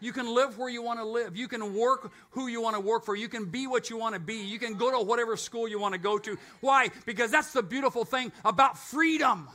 You 0.00 0.12
can 0.12 0.34
live 0.34 0.58
where 0.58 0.70
you 0.70 0.82
want 0.82 0.98
to 0.98 1.04
live. 1.04 1.36
You 1.36 1.46
can 1.46 1.74
work 1.74 2.10
who 2.30 2.48
you 2.48 2.62
want 2.62 2.74
to 2.74 2.80
work 2.80 3.04
for. 3.04 3.14
You 3.14 3.28
can 3.28 3.44
be 3.44 3.66
what 3.66 3.90
you 3.90 3.98
want 3.98 4.14
to 4.14 4.20
be. 4.20 4.36
You 4.36 4.58
can 4.58 4.74
go 4.74 4.90
to 4.90 5.04
whatever 5.04 5.36
school 5.36 5.68
you 5.68 5.78
want 5.78 5.92
to 5.92 6.00
go 6.00 6.18
to. 6.18 6.38
Why? 6.60 6.88
Because 7.04 7.30
that's 7.30 7.52
the 7.52 7.62
beautiful 7.62 8.04
thing 8.04 8.32
about 8.44 8.78
freedom. 8.78 9.48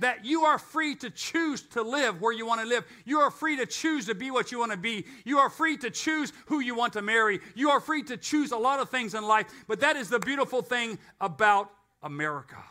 That 0.00 0.24
you 0.24 0.42
are 0.44 0.58
free 0.58 0.94
to 0.96 1.10
choose 1.10 1.62
to 1.62 1.82
live 1.82 2.20
where 2.20 2.32
you 2.32 2.46
want 2.46 2.60
to 2.60 2.66
live. 2.66 2.84
You 3.04 3.20
are 3.20 3.30
free 3.30 3.56
to 3.56 3.66
choose 3.66 4.06
to 4.06 4.14
be 4.14 4.30
what 4.30 4.52
you 4.52 4.58
want 4.58 4.72
to 4.72 4.78
be. 4.78 5.06
You 5.24 5.38
are 5.38 5.50
free 5.50 5.76
to 5.78 5.90
choose 5.90 6.32
who 6.46 6.60
you 6.60 6.74
want 6.74 6.92
to 6.94 7.02
marry. 7.02 7.40
You 7.54 7.70
are 7.70 7.80
free 7.80 8.02
to 8.04 8.16
choose 8.16 8.52
a 8.52 8.56
lot 8.56 8.80
of 8.80 8.90
things 8.90 9.14
in 9.14 9.24
life, 9.24 9.46
but 9.66 9.80
that 9.80 9.96
is 9.96 10.08
the 10.08 10.18
beautiful 10.18 10.62
thing 10.62 10.98
about 11.20 11.70
America. 12.02 12.62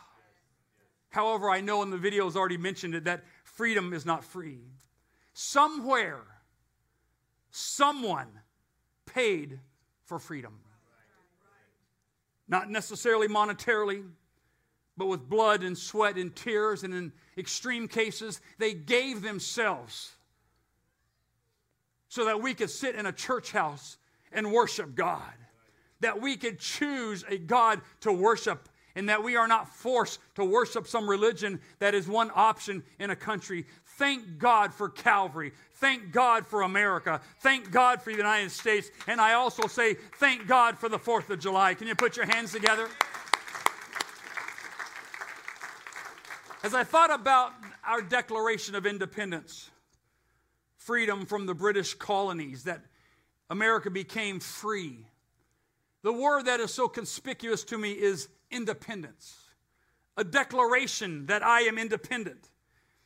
However, 1.10 1.48
I 1.50 1.60
know 1.60 1.82
in 1.82 1.90
the 1.90 1.96
video 1.96 2.24
has 2.24 2.36
already 2.36 2.58
mentioned 2.58 2.94
it 2.94 3.04
that 3.04 3.24
freedom 3.42 3.92
is 3.92 4.04
not 4.04 4.22
free. 4.22 4.60
Somewhere, 5.32 6.22
someone 7.50 8.28
paid 9.06 9.60
for 10.04 10.18
freedom. 10.18 10.60
Not 12.48 12.70
necessarily 12.70 13.28
monetarily, 13.28 14.04
but 14.96 15.06
with 15.06 15.28
blood 15.28 15.62
and 15.62 15.76
sweat 15.76 16.16
and 16.16 16.34
tears, 16.34 16.82
and 16.82 16.94
in 16.94 17.12
extreme 17.36 17.86
cases, 17.88 18.40
they 18.58 18.72
gave 18.72 19.22
themselves 19.22 20.12
so 22.08 22.24
that 22.24 22.40
we 22.40 22.54
could 22.54 22.70
sit 22.70 22.94
in 22.94 23.04
a 23.04 23.12
church 23.12 23.52
house 23.52 23.98
and 24.32 24.52
worship 24.52 24.94
God, 24.94 25.20
that 26.00 26.20
we 26.20 26.36
could 26.36 26.58
choose 26.58 27.24
a 27.28 27.36
God 27.36 27.80
to 28.00 28.12
worship, 28.12 28.68
and 28.94 29.10
that 29.10 29.22
we 29.22 29.36
are 29.36 29.46
not 29.46 29.68
forced 29.68 30.18
to 30.36 30.44
worship 30.44 30.86
some 30.86 31.08
religion 31.08 31.60
that 31.80 31.94
is 31.94 32.08
one 32.08 32.30
option 32.34 32.82
in 32.98 33.10
a 33.10 33.16
country. 33.16 33.66
Thank 33.98 34.38
God 34.38 34.72
for 34.72 34.88
Calvary. 34.88 35.52
Thank 35.74 36.12
God 36.12 36.46
for 36.46 36.62
America. 36.62 37.20
Thank 37.40 37.70
God 37.70 38.00
for 38.00 38.10
the 38.10 38.16
United 38.16 38.50
States. 38.50 38.90
And 39.06 39.20
I 39.20 39.34
also 39.34 39.66
say, 39.66 39.94
thank 40.18 40.46
God 40.46 40.78
for 40.78 40.88
the 40.88 40.98
4th 40.98 41.28
of 41.28 41.38
July. 41.38 41.74
Can 41.74 41.86
you 41.86 41.94
put 41.94 42.16
your 42.16 42.24
hands 42.24 42.52
together? 42.52 42.88
As 46.66 46.74
I 46.74 46.82
thought 46.82 47.14
about 47.14 47.52
our 47.86 48.02
Declaration 48.02 48.74
of 48.74 48.86
Independence, 48.86 49.70
freedom 50.78 51.24
from 51.24 51.46
the 51.46 51.54
British 51.54 51.94
colonies, 51.94 52.64
that 52.64 52.80
America 53.48 53.88
became 53.88 54.40
free, 54.40 55.06
the 56.02 56.12
word 56.12 56.46
that 56.46 56.58
is 56.58 56.74
so 56.74 56.88
conspicuous 56.88 57.62
to 57.62 57.78
me 57.78 57.92
is 57.92 58.26
independence. 58.50 59.36
A 60.16 60.24
declaration 60.24 61.26
that 61.26 61.44
I 61.44 61.60
am 61.60 61.78
independent, 61.78 62.50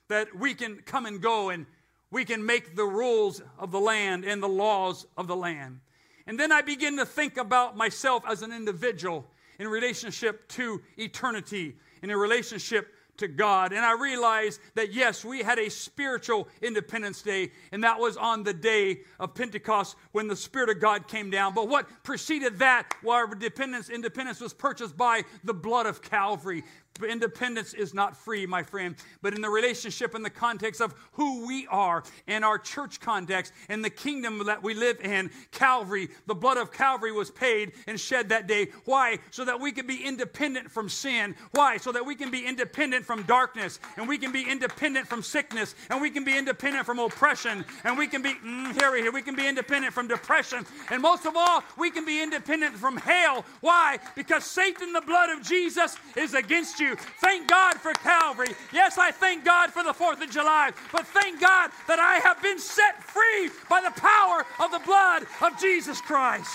that 0.09 0.35
we 0.35 0.55
can 0.55 0.77
come 0.77 1.05
and 1.05 1.21
go 1.21 1.51
and 1.51 1.67
we 2.11 2.25
can 2.25 2.47
make 2.47 2.77
the 2.77 2.87
rules 2.87 3.43
of 3.59 3.73
the 3.73 3.81
land 3.81 4.25
and 4.25 4.43
the 4.43 4.49
laws 4.49 5.05
of 5.19 5.27
the 5.27 5.37
land. 5.37 5.81
And 6.27 6.41
then 6.41 6.51
I 6.51 6.63
begin 6.63 6.97
to 6.97 7.05
think 7.05 7.37
about 7.37 7.77
myself 7.77 8.25
as 8.27 8.41
an 8.41 8.55
individual 8.55 9.27
in 9.59 9.69
relationship 9.69 10.49
to 10.49 10.81
eternity, 10.97 11.77
in 12.03 12.09
a 12.09 12.17
relationship 12.17 12.95
to 13.21 13.29
God. 13.29 13.73
And 13.73 13.85
I 13.85 13.93
realized 13.93 14.61
that 14.75 14.93
yes, 14.93 15.25
we 15.25 15.43
had 15.43 15.59
a 15.59 15.71
spiritual 15.71 16.49
Independence 16.61 17.23
Day, 17.23 17.53
and 17.73 17.85
that 17.85 17.99
was 17.99 18.17
on 18.17 18.43
the 18.43 18.53
day 18.53 19.01
of 19.19 19.35
Pentecost 19.35 19.97
when 20.13 20.27
the 20.27 20.37
Spirit 20.37 20.69
of 20.69 20.81
God 20.81 21.09
came 21.09 21.31
down. 21.31 21.55
But 21.55 21.69
what 21.69 21.89
preceded 22.03 22.59
that, 22.59 22.93
while 23.03 23.19
our 23.19 23.31
independence 23.31 24.41
was 24.41 24.53
purchased 24.53 24.97
by 24.97 25.23
the 25.45 25.55
blood 25.55 25.87
of 25.87 26.03
Calvary. 26.03 26.65
Independence 27.09 27.73
is 27.73 27.95
not 27.95 28.17
free, 28.17 28.47
my 28.47 28.63
friend, 28.63 28.95
but 29.23 29.35
in 29.35 29.41
the 29.41 29.49
relationship 29.49 30.15
and 30.15 30.25
the 30.25 30.31
context 30.31 30.81
of 30.81 30.95
who 31.13 31.47
we 31.47 31.67
are 31.69 32.03
and 32.27 32.45
our 32.45 32.59
church 32.59 33.01
context 33.01 33.53
and 33.69 33.85
the 33.85 33.91
kingdom 33.91 34.45
that 34.47 34.63
we 34.63 34.75
live 34.75 35.01
in, 35.01 35.31
Calvary, 35.51 36.09
the 36.27 36.35
blood 36.35 36.59
of 36.59 36.73
Calvary 36.73 37.13
was 37.13 37.31
paid 37.31 37.73
and 37.87 37.99
shed 37.99 38.29
that 38.29 38.47
day. 38.47 38.69
Why? 38.85 39.19
So 39.31 39.45
that 39.45 39.61
we 39.61 39.73
can 39.73 39.87
be 39.87 40.05
independent 40.05 40.71
from 40.71 40.89
sin. 40.89 41.35
Why? 41.53 41.77
So 41.77 41.93
that 41.93 42.05
we 42.05 42.15
can 42.15 42.31
be 42.31 42.47
independent 42.47 43.05
from 43.05 43.23
darkness 43.23 43.81
and 43.97 44.09
we 44.09 44.19
can 44.19 44.33
be 44.33 44.49
independent 44.49 45.07
from 45.07 45.23
sickness 45.23 45.75
and 45.89 46.01
we 46.01 46.11
can 46.11 46.25
be 46.25 46.37
independent 46.37 46.87
from 46.87 46.99
oppression 46.99 47.65
and 47.85 47.97
we 47.97 48.07
can 48.07 48.23
be, 48.23 48.35
mm, 48.35 48.79
here 48.79 48.93
we, 48.93 49.01
here, 49.01 49.13
we 49.13 49.23
can 49.23 49.37
be 49.37 49.49
independent 49.49 49.95
from 49.95 50.09
depression. 50.09 50.67
And 50.91 51.01
most 51.01 51.25
of 51.27 51.35
all, 51.37 51.63
we 51.79 51.91
can 51.91 52.05
be 52.05 52.23
independent 52.23 52.77
from 52.77 52.97
hell. 52.97 53.45
Why? 53.61 53.99
Because 54.15 54.45
Satan, 54.45 54.93
the 54.93 55.01
blood 55.01 55.31
of 55.31 55.43
Jesus, 55.43 55.97
is 56.17 56.35
against 56.35 56.80
you. 56.81 56.97
Thank 56.97 57.49
God 57.49 57.75
for 57.75 57.93
Calvary. 57.93 58.55
Yes, 58.73 58.99
I 58.99 59.11
thank 59.11 59.45
God 59.45 59.71
for 59.71 59.83
the 59.83 59.93
4th 59.93 60.23
of 60.23 60.31
July, 60.31 60.73
but 60.93 61.07
thank 61.07 61.41
God 61.41 61.71
that 61.87 61.99
I 61.99 62.17
have 62.17 62.43
been 62.43 62.59
set 62.59 63.03
free 63.03 63.51
by 63.69 63.81
the 63.81 63.93
power 64.01 64.45
of 64.59 64.71
the 64.73 64.81
blood 64.87 65.27
of 65.43 65.61
Jesus 65.61 66.01
Christ. 66.01 66.51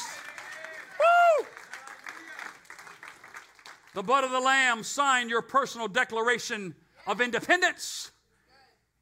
Woo! 0.99 1.45
The 3.93 4.03
blood 4.03 4.23
of 4.23 4.31
the 4.31 4.39
Lamb 4.39 4.83
signed 4.83 5.29
your 5.29 5.41
personal 5.41 5.87
declaration 5.87 6.75
of 7.07 7.21
independence. 7.21 8.11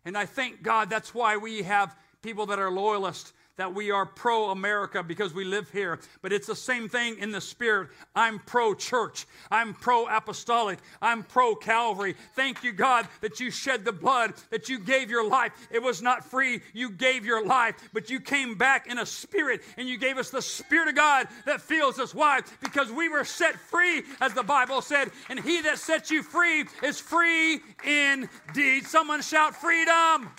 And 0.06 0.18
I 0.18 0.26
thank 0.26 0.62
God 0.62 0.90
that's 0.90 1.14
why 1.14 1.38
we 1.38 1.64
have 1.64 1.96
people 2.22 2.46
that 2.48 2.60
are 2.60 2.70
loyalists 2.70 3.34
that 3.58 3.74
we 3.74 3.92
are 3.92 4.06
pro 4.06 4.50
America 4.50 5.04
because 5.04 5.34
we 5.34 5.44
live 5.44 5.70
here, 5.70 6.00
but 6.22 6.34
it's 6.34 6.48
the 6.48 6.56
same 6.56 6.90
thing 6.90 7.18
in 7.20 7.32
the 7.32 7.42
spirit. 7.42 7.90
I'm 8.16 8.40
pro 8.40 8.74
church. 8.74 9.26
I'm 9.52 9.74
pro 9.74 10.08
apostolic. 10.08 10.80
I'm 11.02 11.24
pro 11.24 11.56
Calvary. 11.56 12.16
Thank 12.36 12.64
you, 12.64 12.72
God, 12.74 13.08
that 13.22 13.40
you 13.40 13.52
shed 13.52 13.86
the 13.86 13.92
blood, 13.92 14.34
that 14.50 14.70
you 14.70 14.80
gave 14.80 15.10
your 15.10 15.28
life. 15.28 15.52
It 15.72 15.84
was 15.84 16.02
not 16.02 16.26
free. 16.26 16.62
You 16.74 16.90
gave 16.90 17.26
your 17.26 17.46
life, 17.46 17.76
but 17.94 18.10
you 18.10 18.20
came 18.20 18.56
back 18.56 18.88
in 18.88 18.98
a 18.98 19.06
spirit 19.06 19.62
and 19.78 19.88
you 19.88 19.98
gave 19.98 20.18
us 20.18 20.30
the 20.30 20.42
Spirit 20.42 20.90
of 20.90 20.96
God 20.96 21.28
that 21.46 21.62
fills 21.62 22.00
us. 22.00 22.14
Why? 22.14 22.42
Because 22.62 22.92
we 22.92 23.10
were 23.10 23.24
set 23.24 23.56
free, 23.56 24.04
as 24.22 24.34
the 24.34 24.44
Bible 24.44 24.82
said, 24.82 25.12
and 25.30 25.40
he 25.40 25.62
that 25.62 25.78
sets 25.78 26.10
you 26.12 26.24
free 26.24 26.66
is 26.82 27.00
free 27.00 27.60
indeed. 27.84 28.86
Someone 28.86 29.22
shout 29.22 29.56
freedom. 29.56 30.30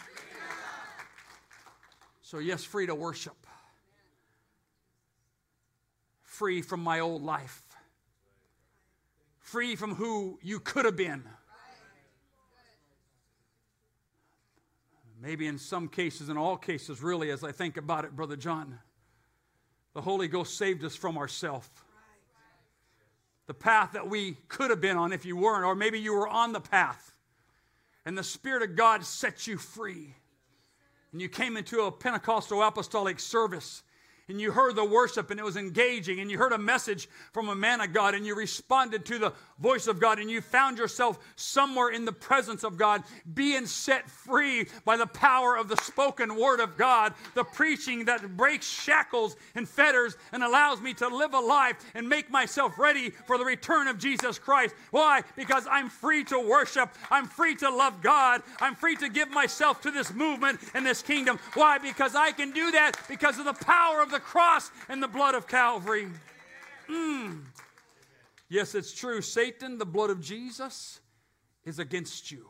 So, 2.35 2.41
yes, 2.41 2.64
free 2.64 2.87
to 2.87 2.97
worship, 2.97 3.47
free 6.25 6.62
from 6.62 6.81
my 6.81 6.99
old 6.99 7.23
life, 7.23 7.62
free 9.38 9.76
from 9.76 9.95
who 9.95 10.41
you 10.43 10.59
could 10.59 10.85
have 10.85 10.97
been. 10.97 11.23
Maybe 15.23 15.47
in 15.47 15.59
some 15.59 15.87
cases, 15.87 16.29
in 16.29 16.37
all 16.37 16.57
cases, 16.57 17.00
really, 17.05 17.31
as 17.31 17.45
I 17.45 17.53
think 17.53 17.76
about 17.76 18.05
it, 18.05 18.17
Brother 18.17 18.35
John, 18.35 18.81
the 19.93 20.00
Holy 20.00 20.26
Ghost 20.26 20.59
saved 20.59 20.83
us 20.83 20.97
from 20.97 21.17
ourself. 21.17 21.71
The 23.47 23.55
path 23.55 23.93
that 23.93 24.11
we 24.11 24.38
could 24.49 24.71
have 24.71 24.81
been 24.81 24.97
on 24.97 25.12
if 25.12 25.25
you 25.25 25.37
weren't, 25.37 25.64
or 25.64 25.76
maybe 25.76 26.00
you 26.00 26.14
were 26.14 26.26
on 26.26 26.53
the 26.53 26.59
path, 26.59 27.12
and 28.05 28.19
the 28.19 28.25
Spirit 28.25 28.69
of 28.69 28.75
God 28.75 29.05
set 29.05 29.47
you 29.47 29.57
free 29.57 30.17
and 31.14 31.23
you 31.23 31.28
came 31.28 31.56
into 31.56 31.83
a 31.83 31.92
Pentecostal 31.92 32.61
apostolic 32.61 33.21
service 33.21 33.85
and 34.28 34.40
you 34.40 34.52
heard 34.52 34.75
the 34.75 34.85
worship 34.85 35.31
and 35.31 35.38
it 35.38 35.45
was 35.45 35.57
engaging 35.57 36.21
and 36.21 36.31
you 36.31 36.38
heard 36.38 36.52
a 36.52 36.59
message 36.59 37.09
from 37.33 37.49
a 37.49 37.54
man 37.54 37.81
of 37.81 37.93
God 37.93 38.14
and 38.14 38.25
you 38.25 38.35
responded 38.35 39.04
to 39.07 39.19
the 39.19 39.33
voice 39.59 39.87
of 39.87 40.00
God 40.00 40.19
and 40.19 40.31
you 40.31 40.40
found 40.40 40.78
yourself 40.78 41.19
somewhere 41.37 41.90
in 41.90 42.04
the 42.04 42.12
presence 42.12 42.64
of 42.64 42.78
God 42.78 43.02
being 43.35 43.66
set 43.66 44.11
free 44.11 44.66
by 44.85 44.97
the 44.97 45.07
power 45.07 45.57
of 45.57 45.69
the 45.69 45.76
spoken 45.76 46.37
word 46.37 46.61
of 46.61 46.78
God, 46.78 47.12
the 47.35 47.45
preaching 47.45 48.07
that 48.07 48.37
breaks 48.37 48.66
shackles 48.66 49.37
and 49.54 49.69
fetters 49.69 50.16
and 50.33 50.43
allows 50.43 50.81
me 50.81 50.95
to 50.95 51.09
live 51.09 51.35
a 51.35 51.40
life 51.40 51.76
and 51.95 52.09
make 52.09 52.31
myself 52.31 52.78
ready 52.78 53.11
for 53.11 53.37
the 53.37 53.45
return 53.45 53.88
of 53.88 53.99
Jesus 53.99 54.38
Christ. 54.38 54.75
Why? 54.90 55.23
Because 55.37 55.66
I'm 55.71 55.90
free 55.90 56.25
to 56.25 56.40
worship, 56.40 56.90
I'm 57.11 57.26
free 57.26 57.54
to 57.57 57.69
love 57.69 58.00
God, 58.02 58.43
I'm 58.61 58.75
free 58.75 58.97
to 58.97 59.09
give 59.11 59.31
myself 59.31 59.83
to 59.83 59.90
this 59.90 60.14
movement 60.14 60.61
and 60.73 60.87
this 60.87 61.02
kingdom. 61.02 61.38
Why? 61.52 61.78
Because 61.78 62.14
I 62.14 62.33
can 62.33 62.52
do 62.52 62.71
that 62.73 62.93
because 63.09 63.38
of 63.38 63.45
the 63.45 63.52
power 63.52 64.02
of 64.02 64.13
the 64.14 64.21
cross 64.21 64.71
and 64.88 65.02
the 65.02 65.09
blood 65.09 65.35
of 65.35 65.47
Calvary. 65.47 66.09
Mm. 66.88 67.42
Yes, 68.49 68.75
it's 68.75 68.92
true. 68.92 69.21
Satan, 69.21 69.78
the 69.78 69.85
blood 69.85 70.11
of 70.11 70.21
Jesus, 70.21 71.00
is 71.64 71.78
against 71.78 72.30
you. 72.30 72.49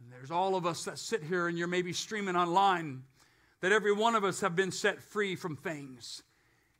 And 0.00 0.10
there's 0.10 0.30
all 0.30 0.56
of 0.56 0.66
us 0.66 0.84
that 0.84 0.98
sit 0.98 1.22
here 1.22 1.48
and 1.48 1.58
you're 1.58 1.68
maybe 1.68 1.92
streaming 1.92 2.36
online 2.36 3.02
that 3.60 3.72
every 3.72 3.92
one 3.92 4.14
of 4.14 4.24
us 4.24 4.40
have 4.40 4.56
been 4.56 4.70
set 4.70 5.02
free 5.02 5.36
from 5.36 5.56
things. 5.56 6.22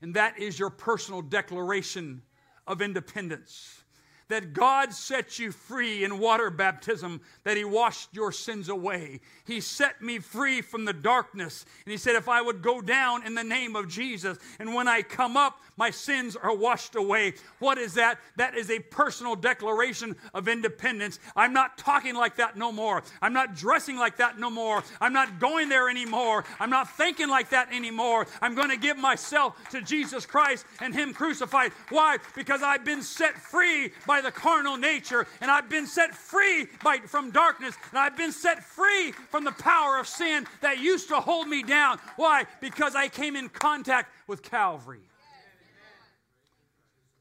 And 0.01 0.15
that 0.15 0.39
is 0.39 0.59
your 0.59 0.71
personal 0.71 1.23
declaration 1.23 2.23
of 2.67 2.81
independence 2.81 3.83
that 4.29 4.53
God 4.53 4.93
set 4.93 5.39
you 5.39 5.53
free 5.53 6.05
in 6.05 6.19
water 6.19 6.51
baptism, 6.51 7.21
that 7.45 7.57
He 7.57 7.65
washed 7.65 8.09
your 8.13 8.33
sins 8.33 8.69
away. 8.69 9.21
He 9.47 9.61
set 9.61 10.03
me 10.03 10.19
free 10.19 10.61
from 10.61 10.85
the 10.85 10.93
darkness. 10.93 11.65
And 11.85 11.93
He 11.93 11.99
said, 11.99 12.15
if 12.15 12.29
I 12.29 12.43
would 12.43 12.63
go 12.63 12.81
down 12.81 13.27
in 13.27 13.35
the 13.35 13.45
name 13.45 13.77
of 13.77 13.89
Jesus, 13.89 14.39
and 14.59 14.75
when 14.75 14.89
I 14.89 15.03
come 15.03 15.37
up, 15.37 15.61
my 15.77 15.91
sins 15.91 16.37
are 16.37 16.55
washed 16.55 16.97
away. 16.97 17.35
What 17.59 17.79
is 17.79 17.95
that? 17.95 18.19
That 18.37 18.57
is 18.57 18.71
a 18.71 18.81
personal 18.81 19.37
declaration 19.37 20.17
of 20.35 20.49
independence. 20.49 21.19
I'm 21.37 21.53
not 21.53 21.79
talking 21.79 22.15
like 22.15 22.37
that 22.37 22.57
no 22.57 22.73
more. 22.73 23.03
I'm 23.23 23.33
not 23.33 23.55
dressing 23.55 23.97
like 23.97 24.17
that 24.19 24.39
no 24.39 24.51
more. 24.51 24.83
I'm 25.01 25.13
not 25.13 25.39
going 25.39 25.69
there 25.69 25.89
anymore. 25.89 26.45
I'm 26.59 26.71
not 26.71 26.97
thinking 26.97 27.29
like 27.29 27.51
that 27.51 27.73
anymore. 27.73 28.27
I'm 28.43 28.55
going 28.55 28.71
to 28.71 28.77
give 28.77 28.99
myself 28.99 29.57
to 29.71 29.81
Jesus 29.81 30.27
Christ 30.27 30.67
and 30.81 30.95
Him 30.95 31.15
crucified. 31.15 31.73
Why? 31.91 32.19
Because 32.35 32.63
I've 32.63 32.85
been 32.85 33.03
set 33.03 33.39
free 33.39 33.93
by 34.07 34.18
by 34.19 34.23
the 34.23 34.33
carnal 34.33 34.77
nature, 34.77 35.29
and 35.41 35.49
I've 35.49 35.71
been 35.71 35.87
set 35.87 36.13
free 36.13 36.67
by, 36.83 36.99
from 37.07 37.31
darkness, 37.31 37.77
and 37.91 38.01
I've 38.01 38.17
been 38.17 38.33
set 38.33 38.65
free 38.65 39.13
from 39.31 39.45
the 39.45 39.53
power 39.53 39.97
of 40.01 40.09
sin 40.09 40.45
that 40.61 40.81
used 40.81 41.09
to 41.11 41.21
hold 41.21 41.47
me 41.47 41.63
down. 41.63 42.01
Why? 42.17 42.47
Because 42.61 42.97
I 42.97 43.07
came 43.07 43.37
in 43.37 43.49
contact 43.49 44.13
with 44.27 44.43
Calvary. 44.43 45.03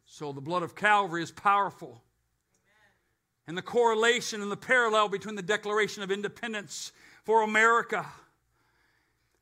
So 0.08 0.32
the 0.32 0.42
blood 0.42 0.64
of 0.64 0.74
Calvary 0.74 1.22
is 1.22 1.32
powerful. 1.32 2.02
And 3.46 3.56
the 3.56 3.62
correlation 3.62 4.42
and 4.42 4.52
the 4.52 4.58
parallel 4.58 5.08
between 5.08 5.36
the 5.36 5.44
Declaration 5.44 6.02
of 6.02 6.10
Independence 6.10 6.92
for 7.24 7.44
America 7.44 8.08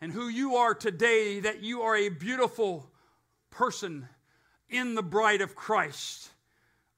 and 0.02 0.12
who 0.12 0.28
you 0.28 0.58
are 0.58 0.74
today, 0.74 1.40
that 1.40 1.64
you 1.64 1.84
are 1.84 1.96
a 1.96 2.10
beautiful 2.10 2.92
person 3.50 4.10
in 4.70 4.94
the 4.94 5.04
bride 5.04 5.40
of 5.40 5.56
Christ, 5.56 6.32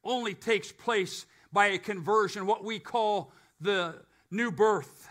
only 0.03 0.33
takes 0.33 0.71
place 0.71 1.25
by 1.51 1.67
a 1.67 1.77
conversion, 1.77 2.45
what 2.45 2.63
we 2.63 2.79
call 2.79 3.31
the 3.61 3.95
new 4.31 4.51
birth. 4.51 5.09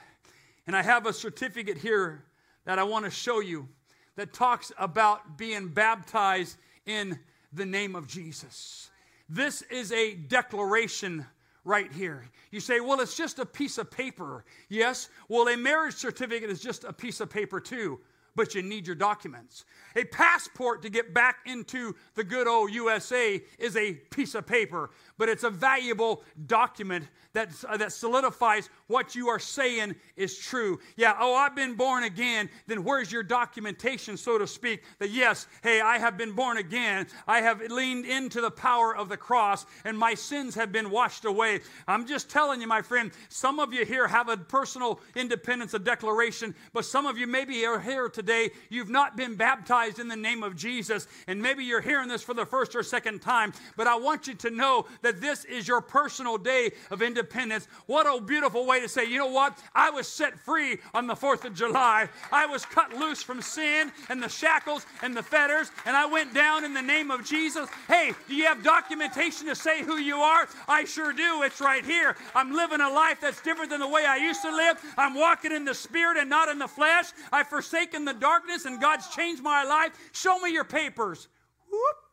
And 0.67 0.77
I 0.77 0.83
have 0.83 1.07
a 1.07 1.13
certificate 1.13 1.79
here 1.79 2.25
that 2.65 2.79
I 2.79 2.83
want 2.83 3.05
to 3.05 3.11
show 3.11 3.41
you 3.41 3.69
that 4.17 4.33
talks 4.33 4.73
about 4.79 5.39
being 5.39 5.69
baptized 5.69 6.57
in 6.87 7.19
the 7.53 7.67
name 7.67 7.95
of 7.95 8.07
Jesus. 8.07 8.91
This 9.29 9.63
is 9.63 9.93
a 9.93 10.15
declaration 10.15 11.27
right 11.65 11.93
here. 11.93 12.25
You 12.51 12.61
say, 12.61 12.81
well, 12.81 13.01
it's 13.01 13.17
just 13.17 13.39
a 13.39 13.47
piece 13.47 13.77
of 13.79 13.91
paper. 13.91 14.45
Yes, 14.69 15.09
well, 15.29 15.49
a 15.49 15.57
marriage 15.57 15.95
certificate 15.95 16.49
is 16.49 16.61
just 16.61 16.85
a 16.85 16.93
piece 16.93 17.21
of 17.21 17.29
paper 17.29 17.61
too, 17.61 18.01
but 18.37 18.55
you 18.55 18.63
need 18.63 18.87
your 18.87 18.95
documents. 18.95 19.65
A 19.97 20.05
passport 20.05 20.83
to 20.83 20.91
get 20.91 21.15
back 21.15 21.39
into 21.47 21.97
the 22.15 22.23
good 22.23 22.47
old 22.47 22.73
USA 22.73 23.43
is 23.59 23.77
a 23.77 23.95
piece 23.95 24.35
of 24.35 24.47
paper, 24.47 24.91
but 25.19 25.29
it's 25.29 25.45
a 25.45 25.51
valuable 25.51 26.23
document 26.47 27.07
that, 27.37 27.51
uh, 27.69 27.77
that 27.77 27.93
solidifies 27.93 28.71
what 28.87 29.15
you 29.15 29.29
are 29.29 29.39
saying 29.39 29.95
is 30.17 30.39
true. 30.39 30.81
Yeah, 30.97 31.15
oh, 31.21 31.35
I've 31.35 31.55
been 31.55 31.75
born 31.75 32.05
again. 32.05 32.49
Then 32.67 32.83
where's 32.83 33.13
your 33.13 33.23
documentation, 33.23 34.17
so 34.17 34.39
to 34.39 34.47
speak, 34.47 34.83
that 34.99 35.11
yes, 35.11 35.47
hey, 35.63 35.83
I 35.83 35.99
have 35.99 36.17
been 36.17 36.33
born 36.33 36.57
again. 36.57 37.07
I 37.27 37.43
have 37.43 37.61
leaned 37.61 38.07
into 38.07 38.41
the 38.41 38.51
power 38.51 38.97
of 38.97 39.11
the 39.11 39.19
cross 39.19 39.67
and 39.85 39.99
my 39.99 40.15
sins 40.15 40.55
have 40.55 40.73
been 40.73 40.91
washed 40.91 41.27
away. 41.27 41.61
I'm 41.87 42.07
just 42.07 42.31
telling 42.31 42.61
you, 42.61 42.67
my 42.67 42.81
friend, 42.81 43.11
some 43.29 43.61
of 43.61 43.75
you 43.75 43.85
here 43.85 44.09
have 44.09 44.31
a 44.31 44.37
personal 44.39 45.01
independence, 45.15 45.75
a 45.75 45.79
declaration, 45.79 46.55
but 46.73 46.87
some 46.87 47.05
of 47.05 47.19
you 47.19 47.27
maybe 47.27 47.67
are 47.67 47.81
here 47.81 48.09
today. 48.09 48.51
You've 48.71 48.89
not 48.89 49.17
been 49.17 49.35
baptized 49.35 49.99
in 49.99 50.09
the 50.09 50.17
name 50.17 50.43
of 50.43 50.57
Jesus, 50.57 51.07
and 51.27 51.43
maybe 51.43 51.65
you're 51.65 51.83
hearing 51.83 52.09
this 52.09 52.23
for 52.23 52.35
the 52.35 52.47
first 52.47 52.75
or 52.75 52.83
second 52.83 53.21
time, 53.21 53.53
but 53.77 53.87
I 53.87 53.97
want 53.97 54.27
you 54.27 54.35
to 54.35 54.51
know 54.51 54.87
that 55.07 55.21
this 55.21 55.45
is 55.45 55.69
your 55.69 55.81
personal 55.81 56.37
day 56.37 56.73
of 56.91 57.01
independence. 57.01 57.69
What 57.87 58.09
a 58.09 58.21
beautiful 58.21 58.67
way 58.67 58.81
to 58.81 58.89
say, 58.89 59.05
you 59.05 59.19
know 59.19 59.31
what? 59.31 59.57
I 59.73 59.89
was 59.89 60.09
set 60.09 60.37
free 60.37 60.79
on 60.95 61.07
the 61.07 61.15
4th 61.15 61.45
of 61.45 61.55
July. 61.55 62.09
I 62.33 62.47
was 62.47 62.67
cut 62.67 62.93
loose 62.93 63.23
from 63.23 63.41
sin 63.41 63.93
and 64.11 64.21
the 64.21 64.29
shackles 64.29 64.85
and 65.03 65.17
the 65.17 65.23
fetters, 65.23 65.71
and 65.85 65.97
I 65.97 66.07
went 66.07 66.35
down 66.35 66.65
in 66.65 66.75
the 66.75 66.83
name 66.83 67.13
of 67.13 67.25
Jesus. 67.25 67.69
Hey, 67.87 68.15
do 68.27 68.35
you 68.35 68.47
have 68.47 68.65
documentation 68.65 69.47
to 69.47 69.55
say 69.55 69.85
who 69.85 69.99
you 69.99 70.17
are? 70.17 70.49
I 70.67 70.85
sure 70.85 71.13
do. 71.13 71.43
It's 71.45 71.61
right 71.61 71.85
here. 71.85 72.17
I'm 72.35 72.53
living 72.53 72.81
a 72.81 72.91
life 72.91 73.21
that's 73.21 73.41
different 73.43 73.71
than 73.71 73.79
the 73.79 73.89
way 73.89 74.05
I 74.05 74.17
used 74.17 74.43
to 74.43 74.51
live. 74.51 74.83
I'm 74.99 75.15
walking 75.15 75.53
in 75.53 75.65
the 75.65 75.75
spirit 75.75 76.17
and 76.19 76.29
not 76.29 76.49
in 76.49 76.59
the 76.59 76.67
flesh. 76.67 77.07
I've 77.31 77.47
forsaken 77.47 78.05
the 78.05 78.15
darkness, 78.15 78.65
and 78.65 78.81
God's 78.81 79.07
changed 79.09 79.43
my 79.43 79.63
life. 79.63 79.93
Show 80.11 80.41
me 80.41 80.53
your 80.53 80.65
papers. 80.65 81.29
Whoop. 81.71 82.06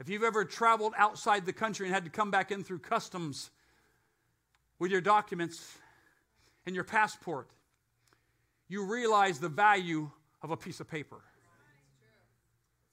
If 0.00 0.08
you've 0.08 0.24
ever 0.24 0.44
traveled 0.44 0.92
outside 0.96 1.46
the 1.46 1.52
country 1.52 1.86
and 1.86 1.94
had 1.94 2.04
to 2.04 2.10
come 2.10 2.30
back 2.30 2.50
in 2.50 2.64
through 2.64 2.80
customs 2.80 3.50
with 4.78 4.90
your 4.90 5.00
documents 5.00 5.78
and 6.66 6.74
your 6.74 6.84
passport, 6.84 7.48
you 8.68 8.84
realize 8.84 9.38
the 9.38 9.48
value 9.48 10.10
of 10.42 10.50
a 10.50 10.56
piece 10.56 10.80
of 10.80 10.88
paper. 10.88 11.20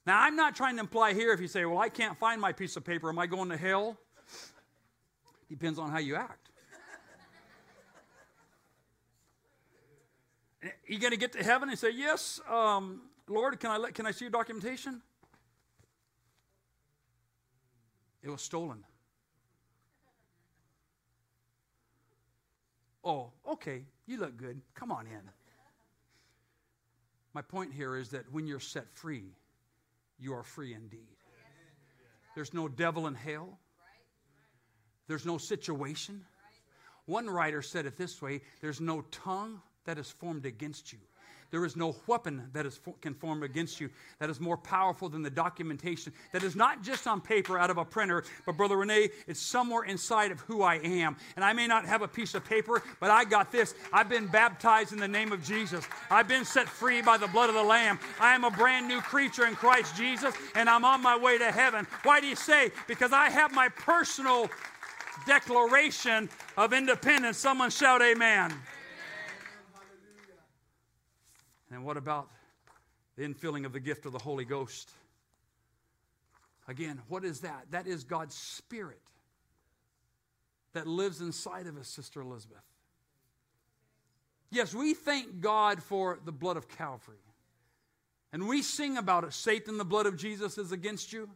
Now, 0.06 0.20
I'm 0.20 0.36
not 0.36 0.54
trying 0.56 0.76
to 0.76 0.80
imply 0.80 1.12
here 1.14 1.32
if 1.32 1.40
you 1.40 1.48
say, 1.48 1.64
well, 1.64 1.78
I 1.78 1.88
can't 1.88 2.18
find 2.18 2.40
my 2.40 2.52
piece 2.52 2.76
of 2.76 2.84
paper, 2.84 3.08
am 3.08 3.18
I 3.18 3.26
going 3.26 3.48
to 3.50 3.56
hell? 3.56 3.96
Depends 5.48 5.78
on 5.78 5.90
how 5.90 5.98
you 5.98 6.16
act. 6.16 6.48
you 10.86 10.98
going 10.98 11.12
to 11.12 11.18
get 11.18 11.32
to 11.32 11.42
heaven 11.42 11.68
and 11.68 11.78
say, 11.78 11.90
yes, 11.90 12.40
um, 12.48 13.02
Lord, 13.28 13.58
can 13.60 13.70
I, 13.70 13.76
let, 13.76 13.94
can 13.94 14.06
I 14.06 14.12
see 14.12 14.24
your 14.24 14.30
documentation? 14.30 15.02
It 18.22 18.30
was 18.30 18.40
stolen. 18.40 18.84
Oh, 23.04 23.32
okay, 23.48 23.84
you 24.06 24.18
look 24.18 24.36
good. 24.36 24.60
Come 24.74 24.92
on 24.92 25.06
in. 25.06 25.30
My 27.34 27.42
point 27.42 27.72
here 27.72 27.96
is 27.96 28.10
that 28.10 28.30
when 28.30 28.46
you're 28.46 28.60
set 28.60 28.88
free, 28.90 29.24
you 30.18 30.34
are 30.34 30.42
free 30.42 30.74
indeed. 30.74 31.16
There's 32.34 32.54
no 32.54 32.68
devil 32.68 33.06
in 33.06 33.14
hell, 33.14 33.58
there's 35.08 35.26
no 35.26 35.38
situation. 35.38 36.24
One 37.06 37.28
writer 37.28 37.62
said 37.62 37.84
it 37.86 37.96
this 37.96 38.22
way 38.22 38.42
there's 38.60 38.80
no 38.80 39.02
tongue 39.10 39.60
that 39.84 39.98
is 39.98 40.10
formed 40.10 40.46
against 40.46 40.92
you. 40.92 41.00
There 41.52 41.66
is 41.66 41.76
no 41.76 41.94
weapon 42.06 42.48
that 42.54 42.64
is, 42.64 42.80
can 43.02 43.12
form 43.12 43.42
against 43.42 43.78
you 43.78 43.90
that 44.18 44.30
is 44.30 44.40
more 44.40 44.56
powerful 44.56 45.10
than 45.10 45.22
the 45.22 45.30
documentation 45.30 46.14
that 46.32 46.42
is 46.42 46.56
not 46.56 46.82
just 46.82 47.06
on 47.06 47.20
paper 47.20 47.58
out 47.58 47.68
of 47.68 47.76
a 47.76 47.84
printer, 47.84 48.24
but 48.46 48.56
Brother 48.56 48.78
Renee, 48.78 49.10
it's 49.26 49.40
somewhere 49.40 49.84
inside 49.84 50.32
of 50.32 50.40
who 50.40 50.62
I 50.62 50.76
am. 50.76 51.14
And 51.36 51.44
I 51.44 51.52
may 51.52 51.66
not 51.66 51.84
have 51.84 52.00
a 52.00 52.08
piece 52.08 52.34
of 52.34 52.42
paper, 52.42 52.82
but 53.00 53.10
I 53.10 53.24
got 53.24 53.52
this. 53.52 53.74
I've 53.92 54.08
been 54.08 54.26
baptized 54.26 54.94
in 54.94 54.98
the 54.98 55.06
name 55.06 55.30
of 55.30 55.44
Jesus. 55.44 55.84
I've 56.10 56.26
been 56.26 56.46
set 56.46 56.68
free 56.68 57.02
by 57.02 57.18
the 57.18 57.28
blood 57.28 57.50
of 57.50 57.54
the 57.54 57.62
Lamb. 57.62 57.98
I 58.18 58.34
am 58.34 58.44
a 58.44 58.50
brand 58.50 58.88
new 58.88 59.02
creature 59.02 59.46
in 59.46 59.54
Christ 59.54 59.94
Jesus, 59.94 60.34
and 60.54 60.70
I'm 60.70 60.86
on 60.86 61.02
my 61.02 61.18
way 61.18 61.36
to 61.36 61.52
heaven. 61.52 61.86
Why 62.02 62.20
do 62.20 62.26
you 62.26 62.36
say? 62.36 62.70
Because 62.88 63.12
I 63.12 63.28
have 63.28 63.54
my 63.54 63.68
personal 63.68 64.48
declaration 65.26 66.30
of 66.56 66.72
independence. 66.72 67.36
Someone 67.36 67.68
shout, 67.68 68.00
Amen. 68.00 68.54
And 71.72 71.84
what 71.84 71.96
about 71.96 72.28
the 73.16 73.24
infilling 73.24 73.64
of 73.64 73.72
the 73.72 73.80
gift 73.80 74.06
of 74.06 74.12
the 74.12 74.18
Holy 74.18 74.44
Ghost? 74.44 74.90
Again, 76.68 77.00
what 77.08 77.24
is 77.24 77.40
that? 77.40 77.66
That 77.70 77.86
is 77.86 78.04
God's 78.04 78.34
Spirit 78.34 79.00
that 80.74 80.86
lives 80.86 81.20
inside 81.20 81.66
of 81.66 81.76
us, 81.76 81.88
Sister 81.88 82.20
Elizabeth. 82.20 82.62
Yes, 84.50 84.74
we 84.74 84.94
thank 84.94 85.40
God 85.40 85.82
for 85.82 86.18
the 86.24 86.32
blood 86.32 86.56
of 86.56 86.68
Calvary. 86.68 87.16
And 88.32 88.46
we 88.48 88.62
sing 88.62 88.96
about 88.96 89.24
it. 89.24 89.32
Satan, 89.32 89.78
the 89.78 89.84
blood 89.84 90.06
of 90.06 90.16
Jesus 90.16 90.58
is 90.58 90.72
against 90.72 91.12
you. 91.12 91.28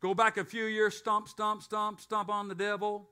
Go 0.00 0.14
back 0.14 0.36
a 0.36 0.44
few 0.44 0.64
years, 0.64 0.96
stomp, 0.96 1.28
stomp, 1.28 1.62
stomp, 1.62 2.00
stomp 2.00 2.28
on 2.30 2.48
the 2.48 2.54
devil. 2.54 3.08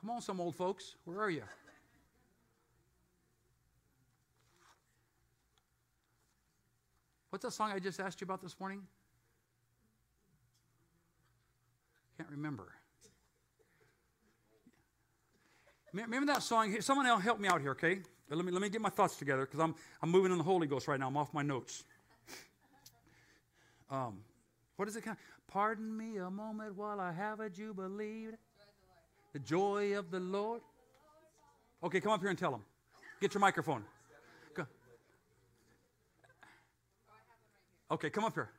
Come 0.00 0.10
on, 0.10 0.20
some 0.20 0.40
old 0.40 0.54
folks. 0.54 0.94
Where 1.04 1.20
are 1.20 1.30
you? 1.30 1.42
What's 7.38 7.54
that 7.54 7.62
song 7.62 7.70
I 7.70 7.78
just 7.78 8.00
asked 8.00 8.20
you 8.20 8.24
about 8.24 8.42
this 8.42 8.58
morning? 8.58 8.82
Can't 12.16 12.28
remember. 12.30 12.66
Remember 15.92 16.32
that 16.32 16.42
song? 16.42 16.80
Someone 16.80 17.06
else 17.06 17.22
help 17.22 17.38
me 17.38 17.46
out 17.46 17.60
here, 17.60 17.70
okay? 17.70 18.00
Let 18.28 18.44
me, 18.44 18.50
let 18.50 18.60
me 18.60 18.68
get 18.68 18.80
my 18.80 18.88
thoughts 18.88 19.14
together 19.14 19.46
because 19.46 19.60
I'm, 19.60 19.76
I'm 20.02 20.10
moving 20.10 20.32
in 20.32 20.38
the 20.38 20.42
Holy 20.42 20.66
Ghost 20.66 20.88
right 20.88 20.98
now. 20.98 21.06
I'm 21.06 21.16
off 21.16 21.32
my 21.32 21.42
notes. 21.42 21.84
Um, 23.88 24.18
what 24.74 24.88
is 24.88 24.96
it? 24.96 25.04
Kind 25.04 25.16
of, 25.16 25.46
Pardon 25.46 25.96
me 25.96 26.16
a 26.16 26.28
moment 26.28 26.74
while 26.74 26.98
I 26.98 27.12
have 27.12 27.38
a 27.38 27.48
jubilee. 27.48 28.30
The 29.32 29.38
joy 29.38 29.96
of 29.96 30.10
the 30.10 30.18
Lord. 30.18 30.60
Okay, 31.84 32.00
come 32.00 32.10
up 32.10 32.20
here 32.20 32.30
and 32.30 32.38
tell 32.38 32.50
them. 32.50 32.64
Get 33.20 33.32
your 33.32 33.40
microphone. 33.40 33.84
Okay, 37.90 38.10
come 38.10 38.24
up 38.24 38.34
here. 38.34 38.50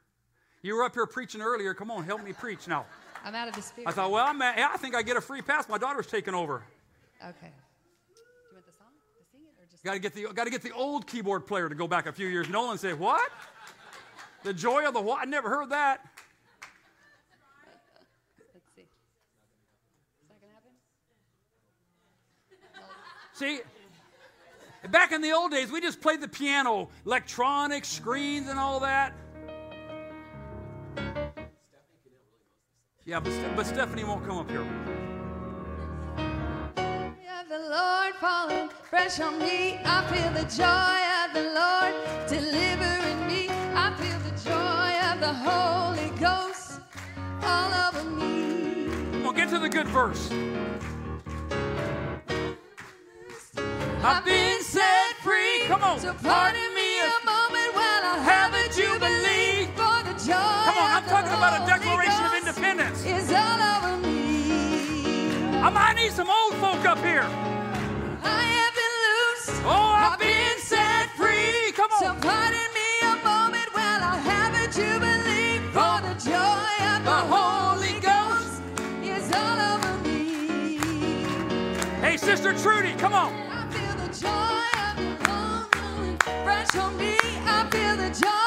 You 0.62 0.76
were 0.76 0.84
up 0.84 0.94
here 0.94 1.06
preaching 1.06 1.42
earlier. 1.42 1.74
Come 1.74 1.92
on, 1.92 2.04
help 2.04 2.24
me 2.24 2.34
preach 2.34 2.68
now. 2.68 2.86
I'm 3.24 3.36
out 3.36 3.48
of 3.48 3.56
the 3.56 3.62
spirit. 3.62 3.88
I 3.88 3.92
thought, 3.92 4.12
well, 4.12 4.26
I'm, 4.26 4.42
I 4.42 4.76
think 4.78 4.96
I 4.96 5.02
get 5.02 5.18
a 5.18 5.22
free 5.22 5.42
pass. 5.42 5.70
My 5.70 5.78
daughter's 5.78 6.08
taking 6.08 6.34
over. 6.34 6.64
Okay. 7.22 7.34
Do 7.42 8.22
you 8.50 8.54
want 8.54 8.66
the 8.66 8.72
song 8.74 8.88
to 9.18 9.26
sing 9.32 9.42
it 9.46 9.54
or 9.62 9.66
just? 9.70 9.84
Got 9.84 9.94
to 9.94 10.00
get 10.00 10.14
the 10.14 10.34
got 10.34 10.46
to 10.46 10.50
get 10.50 10.62
the 10.62 10.72
old 10.72 11.06
keyboard 11.06 11.46
player 11.46 11.70
to 11.70 11.76
go 11.76 11.88
back 11.88 12.08
a 12.08 12.12
few 12.12 12.28
years. 12.28 12.50
Nolan 12.50 12.78
say, 12.78 12.94
what? 12.94 13.30
The 14.44 14.54
joy 14.54 14.88
of 14.88 14.94
the 14.94 15.02
what? 15.02 15.22
I 15.22 15.26
never 15.26 15.50
heard 15.50 15.70
that. 15.70 16.00
Let's 18.54 18.66
see. 18.76 18.82
Is 18.82 18.88
that 20.30 20.40
gonna 20.42 20.54
happen? 20.54 20.72
See, 23.34 23.62
Back 24.88 25.12
in 25.12 25.22
the 25.22 25.32
old 25.32 25.52
days, 25.52 25.72
we 25.72 25.82
just 25.82 26.00
played 26.00 26.22
the 26.22 26.28
piano, 26.28 26.90
electronic 27.06 27.84
screens 27.84 28.50
and 28.50 28.58
all 28.58 28.80
that. 28.80 29.14
Yeah, 33.06 33.20
but, 33.20 33.34
but 33.56 33.66
Stephanie 33.66 34.04
won't 34.04 34.26
come 34.26 34.38
up 34.38 34.50
here. 34.50 34.66
the 37.50 37.58
Lord 37.58 38.14
falling 38.22 38.70
fresh 38.70 39.20
on 39.20 39.40
me. 39.40 39.80
I 39.84 40.06
feel 40.06 40.32
the 40.34 40.48
joy 40.48 41.00
of 41.24 41.34
the 41.34 41.50
Lord 41.60 41.96
delivering 42.30 43.28
me. 43.28 43.50
I 43.74 43.92
feel 43.98 44.20
the 44.20 44.36
joy 44.48 44.92
of 45.12 45.20
the 45.20 45.34
Holy 45.34 46.10
Ghost 46.20 46.80
all 47.42 47.74
over 47.88 48.08
me. 48.08 49.22
We'll 49.24 49.34
get 49.34 49.50
to 49.50 49.60
the 49.60 49.70
good 49.70 49.88
verse. 49.88 50.30
I've 54.02 54.24
been 54.24 54.62
set 54.64 55.16
free. 55.22 55.64
Come 55.68 55.84
on. 55.84 56.00
So 56.00 56.14
pardon 56.24 56.74
me 56.74 57.00
a 57.02 57.12
moment 57.26 57.76
while 57.76 58.04
I 58.08 58.18
have 58.24 58.54
a 58.54 58.66
jubilee 58.74 59.68
for 59.76 60.04
the 60.08 60.16
joy. 60.26 60.40
Come 60.40 60.78
on, 60.78 60.92
I'm 60.96 61.04
talking 61.04 61.34
about 61.34 61.62
a 61.62 61.66
declaration 61.66 62.24
of 62.26 62.34
independence. 62.34 63.04
Is 63.06 63.30
all 63.32 63.60
over 63.60 63.98
me. 63.98 65.36
I 65.62 65.70
might 65.70 65.96
need 65.98 66.14
some 66.14 66.30
old 66.30 66.54
folk 66.56 66.86
up 66.86 67.00
here. 67.00 67.24
I 68.24 68.42
have 68.56 68.74
been 68.74 68.96
loose. 69.06 69.62
Oh, 69.66 69.92
I've 70.00 70.18
been 70.20 70.58
set 70.60 71.10
free. 71.18 71.74
Come 71.74 71.92
So 72.00 72.08
on. 72.08 72.22
pardon 72.22 72.70
me 72.74 72.90
a 73.04 73.16
moment 73.24 73.68
while 73.74 74.02
I 74.02 74.16
have 74.24 74.54
a 74.56 74.72
jubilee 74.72 75.60
for 75.74 75.80
oh. 75.84 76.00
the 76.08 76.16
joy 76.24 76.72
of 76.96 77.04
the 77.04 77.20
Holy 77.36 78.00
Ghost 78.00 78.62
is 79.04 79.30
all 79.36 79.60
over 79.76 79.98
me. 80.08 80.78
Hey, 82.00 82.16
Sister 82.16 82.54
Trudy, 82.54 82.94
come 82.94 83.14
on. 83.14 83.49
Joy 84.22 84.28
of 84.28 84.98
the 84.98 86.26
fresh 86.44 86.76
on 86.76 86.98
me. 86.98 87.16
I 87.46 87.68
feel 87.72 87.96
the 87.96 88.10
joy 88.10 88.39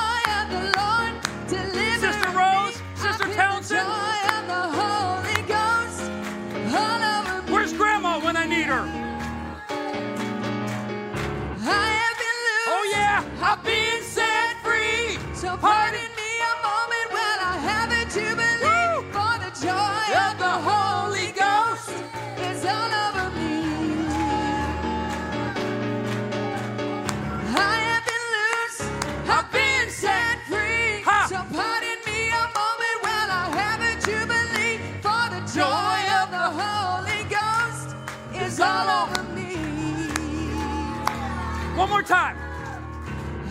more 42.02 42.08
time. 42.08 42.36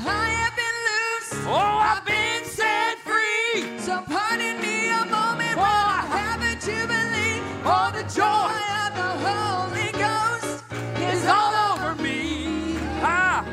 I 0.05 0.29
have 0.29 0.55
been 0.55 0.77
loose. 0.89 1.45
Oh, 1.47 1.77
I've 1.91 2.05
been 2.05 2.43
set 2.43 2.97
free. 2.99 3.79
So 3.79 4.01
pardon 4.07 4.59
me 4.61 4.89
a 4.89 5.05
moment 5.05 5.57
while 5.57 5.87
I 5.99 6.03
have 6.17 6.41
a 6.41 6.55
jubilee. 6.59 7.39
For 7.63 7.87
the 7.97 8.03
joy 8.13 8.55
of 8.83 8.91
the 9.01 9.11
Holy 9.27 9.91
Ghost 9.93 10.63
is 10.99 11.25
all 11.27 11.53
over 11.73 11.95
me. 12.01 12.77
Ah. 13.01 13.45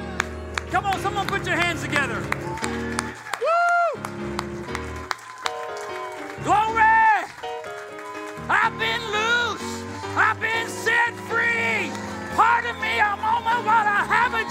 Come 0.71 0.87
on, 0.87 0.99
someone 1.01 1.27
put 1.27 1.47
your 1.47 1.57
hands 1.57 1.83
together. 1.83 2.48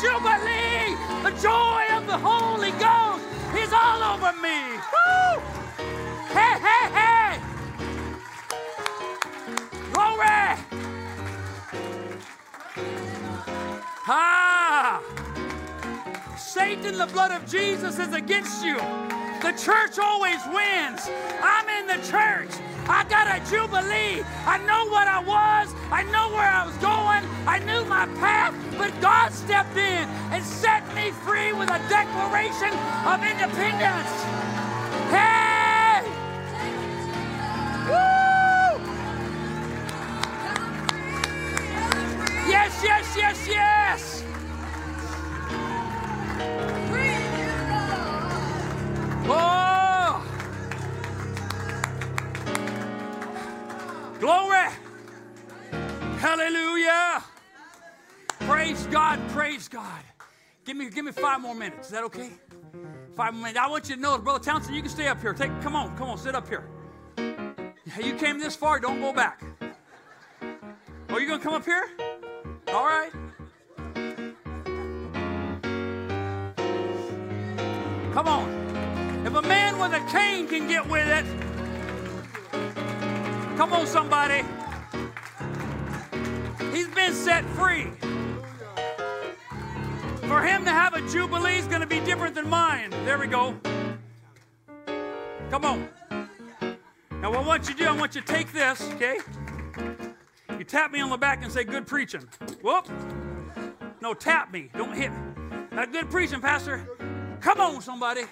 Jubilee. 0.02 0.96
The 1.24 1.32
joy 1.42 1.84
of 1.92 2.06
the 2.06 2.18
Holy 2.18 2.72
Ghost 2.72 3.26
is 3.58 3.74
all 3.74 4.04
over 4.14 4.32
me. 4.42 4.78
Woo! 4.94 5.42
Hey, 6.30 6.60
hey, 6.60 6.86
hey! 6.98 7.40
Glory! 9.92 10.58
Ah! 14.08 15.02
Satan, 16.38 16.98
the 16.98 17.08
blood 17.08 17.32
of 17.32 17.50
Jesus 17.50 18.00
is 18.00 18.14
against 18.14 18.64
you. 18.64 18.78
The 19.42 19.54
church 19.58 20.00
always 20.00 20.40
wins. 20.48 21.10
I'm 21.42 21.68
in 21.70 21.88
the 21.88 22.08
church. 22.08 22.50
I 22.90 23.04
got 23.10 23.28
a 23.28 23.40
jubilee. 23.50 24.24
I 24.46 24.58
know 24.66 24.88
what 24.90 25.08
I 25.08 25.20
was. 25.20 25.74
I 25.92 26.04
know 26.04 26.30
where 26.32 26.50
I 26.50 26.66
was 26.66 26.78
going. 26.78 27.24
I 27.46 27.60
knew 27.60 27.84
my 27.86 28.06
path. 28.20 28.54
But 28.78 29.00
God 29.02 29.34
stepped 29.34 29.76
in 29.76 30.08
and 30.32 30.44
set 30.44 30.84
me 30.96 31.12
free 31.12 31.52
with 31.54 31.70
a 31.70 31.80
declaration 31.90 32.72
of 33.06 33.24
independence. 33.24 34.12
Hey! 35.12 35.37
Hallelujah! 56.18 57.24
Praise 58.40 58.88
God, 58.88 59.20
praise 59.30 59.68
God. 59.68 60.02
Give 60.66 60.76
me, 60.76 60.90
give 60.90 61.06
me 61.06 61.12
five 61.12 61.40
more 61.40 61.54
minutes. 61.54 61.88
Is 61.88 61.94
that 61.94 62.04
okay? 62.06 62.32
Five 63.16 63.34
more 63.34 63.44
minutes. 63.44 63.60
I 63.60 63.68
want 63.70 63.88
you 63.88 63.96
to 63.96 64.02
know, 64.02 64.18
Brother 64.18 64.44
Townsend, 64.44 64.76
you 64.76 64.82
can 64.82 64.90
stay 64.90 65.08
up 65.08 65.22
here. 65.22 65.34
Take, 65.34 65.52
come 65.62 65.76
on, 65.76 65.96
come 65.96 66.10
on, 66.10 66.18
sit 66.18 66.34
up 66.34 66.48
here. 66.48 66.68
You 68.04 68.16
came 68.16 68.40
this 68.40 68.56
far, 68.56 68.80
don't 68.80 69.00
go 69.00 69.14
back. 69.14 69.44
Oh, 71.10 71.20
you 71.20 71.28
gonna 71.28 71.42
come 71.42 71.54
up 71.54 71.66
here? 71.66 71.88
All 72.70 72.86
right. 72.86 73.12
Come 78.14 78.28
on. 78.28 79.26
If 79.26 79.36
a 79.36 79.42
man 79.44 79.78
with 79.80 79.94
a 79.94 80.00
cane 80.12 80.48
can 80.48 80.68
get 80.68 80.88
with 80.88 81.08
it, 81.08 81.26
come 83.56 83.72
on, 83.72 83.86
somebody. 83.86 84.44
He's 87.08 87.16
set 87.16 87.46
free. 87.52 87.86
For 90.28 90.42
him 90.42 90.66
to 90.66 90.72
have 90.72 90.94
a 90.94 91.02
jubilee 91.08 91.56
is 91.56 91.66
going 91.66 91.80
to 91.80 91.88
be 91.88 92.02
different 92.02 92.36
than 92.36 92.50
mine. 92.50 92.90
There 93.06 93.18
we 93.18 93.28
go. 93.28 93.56
Come 95.50 95.64
on. 95.64 95.88
Now, 97.22 97.30
what 97.30 97.40
I 97.40 97.48
want 97.48 97.70
you 97.70 97.76
to 97.76 97.80
do, 97.80 97.88
I 97.88 97.94
want 97.94 98.14
you 98.14 98.20
to 98.20 98.28
take 98.28 98.52
this, 98.52 98.82
okay? 98.96 99.20
You 100.60 100.66
tap 100.66 100.92
me 100.92 101.00
on 101.00 101.10
the 101.10 101.18
back 101.18 101.44
and 101.44 101.52
say, 101.52 101.64
Good 101.64 101.88
preaching. 101.88 102.28
Whoop. 102.62 102.90
No, 104.02 104.14
tap 104.14 104.52
me. 104.52 104.70
Don't 104.76 104.94
hit 104.94 105.12
me. 105.12 105.18
That 105.72 105.94
good 105.94 106.12
preaching, 106.12 106.42
Pastor. 106.42 106.86
Come 107.40 107.62
on, 107.62 107.82
somebody. 107.82 108.24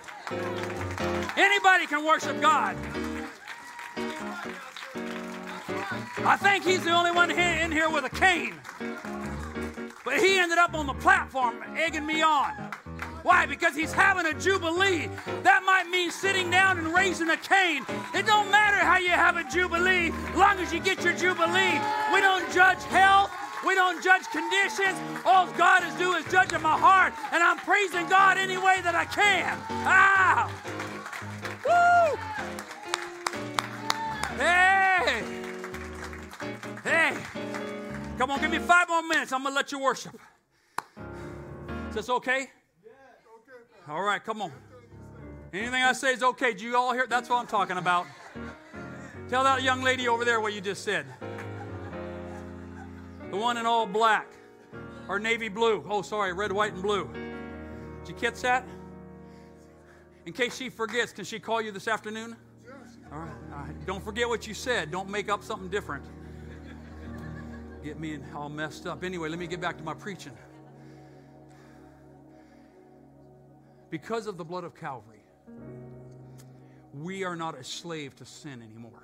Anybody 1.37 1.87
can 1.87 2.03
worship 2.03 2.41
God. 2.41 2.75
I 6.19 6.37
think 6.37 6.63
he's 6.63 6.83
the 6.83 6.91
only 6.91 7.11
one 7.11 7.29
here- 7.29 7.59
in 7.61 7.71
here 7.71 7.89
with 7.89 8.05
a 8.05 8.09
cane. 8.09 8.59
But 10.03 10.19
he 10.19 10.39
ended 10.39 10.57
up 10.57 10.73
on 10.73 10.87
the 10.87 10.93
platform 10.93 11.55
egging 11.75 12.05
me 12.05 12.21
on. 12.21 12.51
Why? 13.23 13.47
Because 13.47 13.75
he's 13.75 13.91
having 13.91 14.25
a 14.27 14.33
jubilee. 14.33 15.09
That 15.43 15.63
might 15.65 15.89
mean 15.89 16.11
sitting 16.11 16.51
down 16.51 16.77
and 16.77 16.93
raising 16.93 17.29
a 17.29 17.37
cane. 17.37 17.85
It 18.13 18.25
don't 18.27 18.51
matter 18.51 18.77
how 18.77 18.97
you 18.97 19.09
have 19.09 19.35
a 19.35 19.43
jubilee, 19.43 20.11
long 20.35 20.59
as 20.59 20.71
you 20.71 20.79
get 20.79 21.03
your 21.03 21.13
jubilee. 21.13 21.81
We 22.13 22.21
don't 22.21 22.49
judge 22.53 22.83
health. 22.83 23.31
We 23.65 23.73
don't 23.73 24.03
judge 24.03 24.29
conditions. 24.29 24.99
All 25.25 25.47
God 25.57 25.83
is 25.83 25.93
doing 25.95 26.23
is 26.23 26.31
judging 26.31 26.61
my 26.61 26.77
heart, 26.77 27.13
and 27.31 27.41
I'm 27.41 27.57
praising 27.57 28.07
God 28.07 28.37
any 28.37 28.57
way 28.57 28.79
that 28.83 28.93
I 28.93 29.05
can. 29.05 29.57
Ah! 29.87 30.51
Woo! 31.65 32.19
Come 38.17 38.31
on, 38.31 38.39
give 38.39 38.49
me 38.51 38.59
five 38.59 38.87
more 38.87 39.01
minutes. 39.01 39.33
I'm 39.33 39.43
gonna 39.43 39.55
let 39.55 39.71
you 39.71 39.79
worship. 39.79 40.17
Is 41.89 41.95
this 41.95 42.09
okay? 42.09 42.47
All 43.89 44.01
right, 44.01 44.23
come 44.23 44.41
on. 44.41 44.51
Anything 45.53 45.83
I 45.83 45.93
say 45.93 46.13
is 46.13 46.23
okay. 46.23 46.53
Do 46.53 46.63
you 46.63 46.75
all 46.75 46.93
hear? 46.93 47.07
That's 47.07 47.29
what 47.29 47.37
I'm 47.37 47.47
talking 47.47 47.77
about. 47.77 48.07
Tell 49.29 49.43
that 49.43 49.63
young 49.63 49.81
lady 49.81 50.07
over 50.07 50.23
there 50.23 50.39
what 50.39 50.53
you 50.53 50.61
just 50.61 50.83
said. 50.83 51.05
The 53.31 53.37
one 53.37 53.57
in 53.57 53.65
all 53.65 53.85
black 53.85 54.27
or 55.09 55.19
navy 55.19 55.49
blue. 55.49 55.85
Oh, 55.89 56.01
sorry, 56.01 56.33
red, 56.33 56.51
white, 56.51 56.73
and 56.73 56.81
blue. 56.81 57.09
Did 58.03 58.09
you 58.09 58.15
catch 58.15 58.41
that? 58.41 58.65
In 60.25 60.33
case 60.33 60.57
she 60.57 60.69
forgets, 60.69 61.11
can 61.11 61.25
she 61.25 61.39
call 61.39 61.61
you 61.61 61.71
this 61.71 61.87
afternoon? 61.87 62.35
All 63.11 63.19
right, 63.19 63.31
all 63.53 63.59
right. 63.59 63.85
Don't 63.85 64.03
forget 64.03 64.27
what 64.27 64.47
you 64.47 64.53
said. 64.53 64.89
Don't 64.89 65.09
make 65.09 65.29
up 65.29 65.43
something 65.43 65.69
different. 65.69 66.05
Get 67.85 67.99
me 67.99 68.17
all 68.35 68.49
messed 68.49 68.87
up. 68.87 69.03
Anyway, 69.03 69.29
let 69.29 69.37
me 69.37 69.45
get 69.45 69.61
back 69.61 69.77
to 69.77 69.83
my 69.83 69.93
preaching. 69.93 70.31
Because 73.91 74.25
of 74.25 74.37
the 74.37 74.43
blood 74.43 74.63
of 74.63 74.73
Calvary, 74.73 75.21
we 76.95 77.23
are 77.23 77.35
not 77.35 77.55
a 77.55 77.63
slave 77.63 78.15
to 78.15 78.25
sin 78.25 78.63
anymore. 78.63 79.03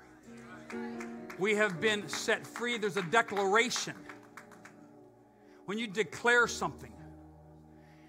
We 1.38 1.54
have 1.54 1.80
been 1.80 2.08
set 2.08 2.44
free. 2.44 2.76
There's 2.76 2.96
a 2.96 3.02
declaration. 3.02 3.94
When 5.66 5.78
you 5.78 5.86
declare 5.86 6.48
something, 6.48 6.92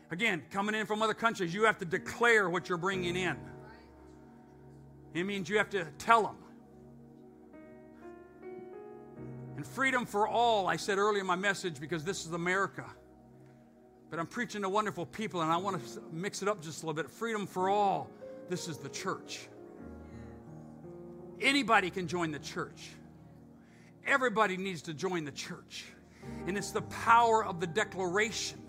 again, 0.09 0.41
coming 0.49 0.73
in 0.73 0.88
from 0.88 1.03
other 1.03 1.13
countries, 1.13 1.53
you 1.53 1.65
have 1.65 1.77
to 1.77 1.86
declare 1.86 2.49
what 2.49 2.67
you're 2.67 2.79
bringing 2.79 3.15
in. 3.15 3.38
It 5.13 5.23
means 5.25 5.49
you 5.49 5.59
have 5.59 5.69
to 5.69 5.86
tell 5.99 6.23
them. 6.23 6.42
And 9.63 9.71
freedom 9.71 10.06
for 10.06 10.28
all, 10.28 10.67
I 10.67 10.76
said 10.76 10.97
earlier 10.97 11.21
in 11.21 11.26
my 11.26 11.38
message, 11.38 11.80
because 11.80 12.04
this 12.04 12.26
is 12.26 12.34
America. 12.34 12.84
But 14.10 14.19
I'm 14.19 14.28
preaching 14.28 14.62
to 14.63 14.67
wonderful 14.67 15.06
people, 15.06 15.41
and 15.41 15.49
I 15.49 15.56
want 15.56 15.82
to 15.82 16.02
mix 16.12 16.41
it 16.41 16.49
up 16.49 16.62
just 16.62 16.84
a 16.84 16.86
little 16.86 17.02
bit. 17.02 17.10
Freedom 17.10 17.47
for 17.47 17.69
all, 17.69 18.10
this 18.49 18.67
is 18.67 18.78
the 18.78 18.89
church. 18.89 19.47
Anybody 21.39 21.89
can 21.89 22.10
join 22.10 22.32
the 22.32 22.39
church. 22.39 22.89
Everybody 24.06 24.58
needs 24.58 24.82
to 24.82 24.93
join 24.93 25.23
the 25.23 25.32
church. 25.32 25.86
And 26.45 26.58
it's 26.58 26.71
the 26.71 26.82
power 26.82 27.45
of 27.45 27.62
the 27.62 27.67
declaration 27.67 28.62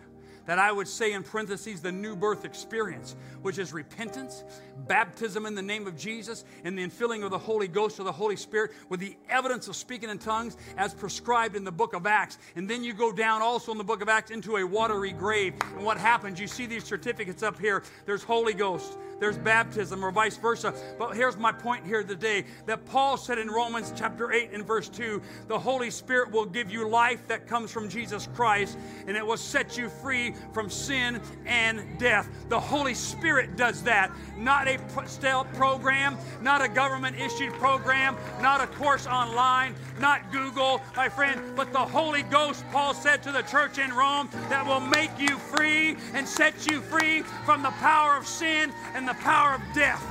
that 0.46 0.58
I 0.58 0.70
would 0.72 0.88
say 0.88 1.12
in 1.12 1.22
parentheses 1.22 1.80
the 1.80 1.92
new 1.92 2.16
birth 2.16 2.44
experience, 2.44 3.16
which 3.42 3.58
is 3.58 3.72
repentance, 3.72 4.44
baptism 4.86 5.46
in 5.46 5.54
the 5.54 5.62
name 5.62 5.86
of 5.86 5.96
Jesus, 5.96 6.44
and 6.64 6.76
the 6.78 6.86
infilling 6.86 7.24
of 7.24 7.30
the 7.30 7.38
Holy 7.38 7.68
Ghost 7.68 7.98
or 8.00 8.04
the 8.04 8.12
Holy 8.12 8.36
Spirit 8.36 8.72
with 8.88 9.00
the 9.00 9.16
evidence 9.28 9.68
of 9.68 9.76
speaking 9.76 10.10
in 10.10 10.18
tongues 10.18 10.56
as 10.76 10.94
prescribed 10.94 11.56
in 11.56 11.64
the 11.64 11.72
book 11.72 11.94
of 11.94 12.06
Acts. 12.06 12.38
And 12.56 12.68
then 12.68 12.84
you 12.84 12.92
go 12.92 13.12
down 13.12 13.42
also 13.42 13.72
in 13.72 13.78
the 13.78 13.84
book 13.84 14.02
of 14.02 14.08
Acts 14.08 14.30
into 14.30 14.56
a 14.56 14.66
watery 14.66 15.12
grave. 15.12 15.54
And 15.76 15.84
what 15.84 15.96
happens? 15.96 16.40
You 16.40 16.46
see 16.46 16.66
these 16.66 16.84
certificates 16.84 17.42
up 17.42 17.58
here. 17.58 17.82
There's 18.06 18.22
Holy 18.22 18.54
Ghost, 18.54 18.98
there's 19.20 19.38
baptism, 19.38 20.04
or 20.04 20.10
vice 20.10 20.36
versa. 20.36 20.74
But 20.98 21.16
here's 21.16 21.36
my 21.36 21.52
point 21.52 21.86
here 21.86 22.02
today 22.02 22.44
that 22.66 22.84
Paul 22.84 23.16
said 23.16 23.38
in 23.38 23.48
Romans 23.48 23.92
chapter 23.96 24.32
8 24.32 24.50
and 24.52 24.66
verse 24.66 24.88
2 24.88 25.22
the 25.48 25.58
Holy 25.58 25.90
Spirit 25.90 26.30
will 26.30 26.44
give 26.44 26.70
you 26.70 26.88
life 26.88 27.26
that 27.28 27.46
comes 27.46 27.70
from 27.70 27.88
Jesus 27.88 28.28
Christ, 28.34 28.78
and 29.06 29.16
it 29.16 29.26
will 29.26 29.36
set 29.36 29.78
you 29.78 29.88
free 29.88 30.33
from 30.52 30.70
sin 30.70 31.20
and 31.46 31.98
death. 31.98 32.28
The 32.48 32.60
Holy 32.60 32.94
Spirit 32.94 33.56
does 33.56 33.82
that, 33.82 34.10
not 34.36 34.68
a 34.68 34.78
stealth 35.06 35.52
program, 35.54 36.16
not 36.40 36.62
a 36.62 36.68
government 36.68 37.18
issued 37.18 37.52
program, 37.54 38.16
not 38.40 38.60
a 38.60 38.66
course 38.66 39.06
online, 39.06 39.74
not 40.00 40.32
Google, 40.32 40.80
my 40.96 41.08
friend, 41.08 41.40
but 41.56 41.72
the 41.72 41.78
Holy 41.78 42.22
Ghost, 42.24 42.64
Paul 42.70 42.94
said 42.94 43.22
to 43.24 43.32
the 43.32 43.42
church 43.42 43.78
in 43.78 43.92
Rome, 43.92 44.28
that 44.48 44.66
will 44.66 44.80
make 44.80 45.10
you 45.18 45.38
free 45.38 45.96
and 46.12 46.26
set 46.26 46.70
you 46.70 46.80
free 46.80 47.22
from 47.44 47.62
the 47.62 47.70
power 47.70 48.16
of 48.16 48.26
sin 48.26 48.72
and 48.94 49.06
the 49.06 49.14
power 49.14 49.54
of 49.54 49.62
death. 49.74 50.02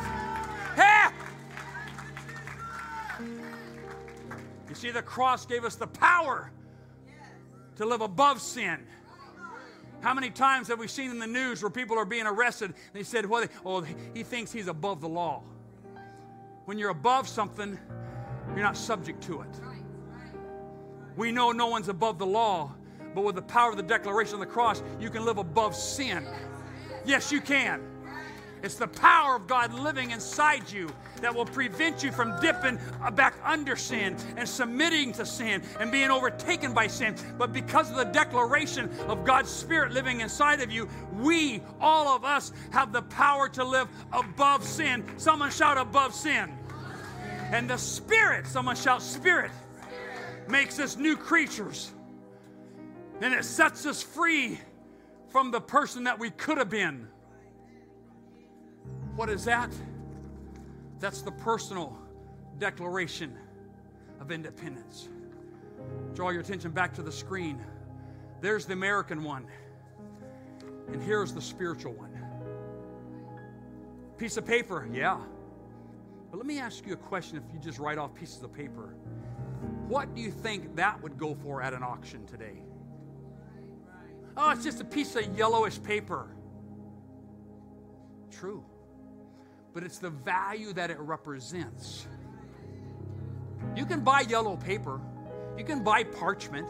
Hey! 0.75 1.09
You 4.69 4.75
see, 4.75 4.91
the 4.91 5.03
cross 5.03 5.45
gave 5.45 5.65
us 5.65 5.75
the 5.75 5.87
power 5.87 6.51
to 7.75 7.85
live 7.85 8.01
above 8.01 8.41
sin. 8.41 8.79
How 10.03 10.13
many 10.13 10.29
times 10.29 10.67
have 10.67 10.79
we 10.79 10.89
seen 10.89 11.11
in 11.11 11.17
the 11.17 11.25
news 11.25 11.63
where 11.63 11.69
people 11.69 11.97
are 11.97 12.03
being 12.03 12.27
arrested? 12.27 12.73
They 12.91 13.03
said, 13.03 13.25
well, 13.25 13.45
oh, 13.65 13.85
he 14.13 14.23
thinks 14.23 14.51
he's 14.51 14.67
above 14.67 14.99
the 14.99 15.07
law. 15.07 15.43
When 16.65 16.77
you're 16.77 16.89
above 16.89 17.25
something, 17.25 17.79
you're 18.49 18.65
not 18.65 18.75
subject 18.75 19.23
to 19.23 19.43
it. 19.43 19.61
We 21.15 21.31
know 21.31 21.53
no 21.53 21.67
one's 21.67 21.87
above 21.87 22.19
the 22.19 22.25
law, 22.25 22.73
but 23.15 23.23
with 23.23 23.35
the 23.35 23.43
power 23.43 23.71
of 23.71 23.77
the 23.77 23.83
declaration 23.83 24.33
of 24.33 24.41
the 24.41 24.45
cross, 24.45 24.83
you 24.99 25.09
can 25.09 25.23
live 25.23 25.37
above 25.37 25.73
sin. 25.73 26.27
Yes, 27.05 27.31
you 27.31 27.39
can. 27.39 27.81
It's 28.63 28.75
the 28.75 28.87
power 28.87 29.35
of 29.35 29.45
God 29.45 29.73
living 29.73 30.11
inside 30.11 30.71
you 30.71 30.89
that 31.21 31.35
will 31.35 31.45
prevent 31.45 32.01
you 32.01 32.13
from 32.13 32.39
dipping 32.39 32.79
uh, 33.03 33.11
back 33.11 33.35
under 33.43 33.75
sin 33.75 34.15
and 34.37 34.47
submitting 34.47 35.11
to 35.13 35.25
sin 35.25 35.61
and 35.81 35.91
being 35.91 36.09
overtaken 36.09 36.73
by 36.73 36.87
sin. 36.87 37.15
But 37.37 37.51
because 37.51 37.91
of 37.91 37.97
the 37.97 38.05
declaration 38.05 38.89
of 39.07 39.25
God's 39.25 39.49
Spirit 39.49 39.91
living 39.91 40.21
inside 40.21 40.61
of 40.61 40.71
you, 40.71 40.87
we, 41.19 41.61
all 41.81 42.15
of 42.15 42.23
us, 42.23 42.53
have 42.71 42.93
the 42.93 43.01
power 43.01 43.49
to 43.49 43.65
live 43.65 43.89
above 44.13 44.63
sin. 44.63 45.03
Someone 45.17 45.51
shout, 45.51 45.77
above 45.77 46.15
sin. 46.15 46.49
And 47.51 47.69
the 47.69 47.77
Spirit, 47.77 48.47
someone 48.47 48.77
shout, 48.77 49.01
Spirit, 49.01 49.51
makes 50.47 50.79
us 50.79 50.95
new 50.95 51.17
creatures. 51.17 51.91
And 53.19 53.33
it 53.33 53.43
sets 53.43 53.85
us 53.85 54.01
free 54.01 54.57
from 55.27 55.51
the 55.51 55.59
person 55.59 56.05
that 56.05 56.17
we 56.17 56.29
could 56.29 56.57
have 56.57 56.69
been. 56.69 57.09
What 59.15 59.29
is 59.29 59.45
that? 59.45 59.71
That's 60.99 61.21
the 61.21 61.31
personal 61.31 61.95
declaration 62.57 63.37
of 64.19 64.31
independence. 64.31 65.09
Draw 66.15 66.31
your 66.31 66.41
attention 66.41 66.71
back 66.71 66.93
to 66.95 67.03
the 67.03 67.11
screen. 67.11 67.63
There's 68.41 68.65
the 68.65 68.73
American 68.73 69.23
one, 69.23 69.45
and 70.91 71.01
here's 71.01 71.31
the 71.33 71.41
spiritual 71.41 71.93
one. 71.93 72.09
Piece 74.17 74.37
of 74.37 74.45
paper, 74.45 74.87
yeah. 74.91 75.19
But 76.31 76.37
let 76.37 76.47
me 76.47 76.59
ask 76.59 76.85
you 76.87 76.93
a 76.93 76.97
question 76.97 77.37
if 77.37 77.43
you 77.53 77.59
just 77.59 77.77
write 77.77 77.99
off 77.99 78.15
pieces 78.15 78.41
of 78.41 78.51
paper. 78.51 78.95
What 79.87 80.15
do 80.15 80.21
you 80.21 80.31
think 80.31 80.75
that 80.75 81.01
would 81.03 81.19
go 81.19 81.35
for 81.35 81.61
at 81.61 81.73
an 81.73 81.83
auction 81.83 82.25
today? 82.25 82.63
Oh, 84.35 84.49
it's 84.49 84.63
just 84.63 84.81
a 84.81 84.85
piece 84.85 85.15
of 85.15 85.37
yellowish 85.37 85.81
paper. 85.83 86.29
True 88.31 88.65
but 89.73 89.83
it's 89.83 89.97
the 89.97 90.09
value 90.09 90.73
that 90.73 90.91
it 90.91 90.99
represents. 90.99 92.07
You 93.75 93.85
can 93.85 94.01
buy 94.01 94.21
yellow 94.21 94.55
paper, 94.55 95.01
you 95.57 95.63
can 95.63 95.83
buy 95.83 96.03
parchment, 96.03 96.67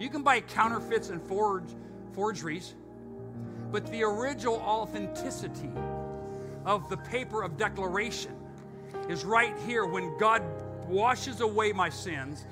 you 0.00 0.08
can 0.08 0.22
buy 0.22 0.40
counterfeits 0.40 1.10
and 1.10 1.22
forge, 1.22 1.70
forgeries, 2.12 2.74
but 3.70 3.86
the 3.86 4.02
original 4.02 4.56
authenticity 4.56 5.70
of 6.64 6.88
the 6.88 6.96
paper 6.96 7.42
of 7.42 7.56
declaration 7.56 8.34
is 9.08 9.24
right 9.24 9.54
here 9.66 9.86
when 9.86 10.16
God 10.18 10.42
washes 10.88 11.40
away 11.40 11.72
my 11.72 11.88
sins, 11.88 12.44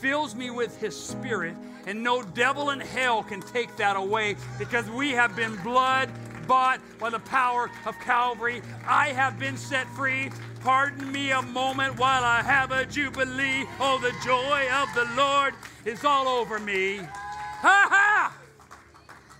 fills 0.00 0.34
me 0.34 0.50
with 0.50 0.78
His 0.80 0.98
Spirit, 0.98 1.56
and 1.86 2.02
no 2.02 2.22
devil 2.22 2.70
in 2.70 2.80
hell 2.80 3.22
can 3.22 3.40
take 3.40 3.76
that 3.76 3.96
away 3.96 4.36
because 4.58 4.88
we 4.90 5.10
have 5.10 5.36
been 5.36 5.54
blood 5.62 6.10
bought 6.46 6.80
by 6.98 7.10
the 7.10 7.18
power 7.20 7.70
of 7.86 7.98
Calvary. 8.00 8.62
I 8.86 9.08
have 9.08 9.38
been 9.38 9.56
set 9.56 9.88
free. 9.90 10.30
Pardon 10.60 11.10
me 11.10 11.30
a 11.32 11.42
moment 11.42 11.98
while 11.98 12.24
I 12.24 12.42
have 12.42 12.70
a 12.70 12.86
jubilee. 12.86 13.64
Oh, 13.80 13.98
the 14.00 14.14
joy 14.24 14.66
of 14.72 14.88
the 14.94 15.06
Lord 15.16 15.54
is 15.84 16.04
all 16.04 16.28
over 16.28 16.58
me. 16.58 16.98
Ha 16.98 17.88
ha! 17.90 18.36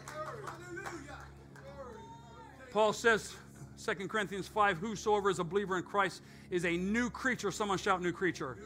Hallelujah. 0.06 1.18
Paul 2.72 2.92
says, 2.92 3.34
2 3.84 4.08
Corinthians 4.08 4.48
5, 4.48 4.78
whosoever 4.78 5.30
is 5.30 5.38
a 5.38 5.44
believer 5.44 5.76
in 5.76 5.82
Christ 5.82 6.22
is 6.50 6.64
a 6.64 6.76
new 6.76 7.10
creature. 7.10 7.50
Someone 7.50 7.78
shout, 7.78 8.02
new 8.02 8.12
creature. 8.12 8.56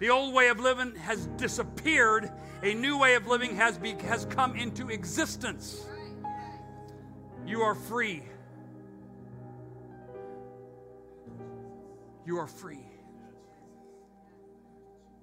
The 0.00 0.10
old 0.10 0.34
way 0.34 0.48
of 0.48 0.58
living 0.58 0.96
has 0.96 1.26
disappeared. 1.36 2.30
A 2.64 2.74
new 2.74 2.98
way 2.98 3.14
of 3.14 3.28
living 3.28 3.54
has, 3.54 3.78
be, 3.78 3.92
has 4.02 4.24
come 4.24 4.56
into 4.56 4.88
existence. 4.88 5.86
You 7.46 7.62
are 7.62 7.74
free. 7.74 8.22
You 12.24 12.38
are 12.38 12.46
free. 12.46 12.86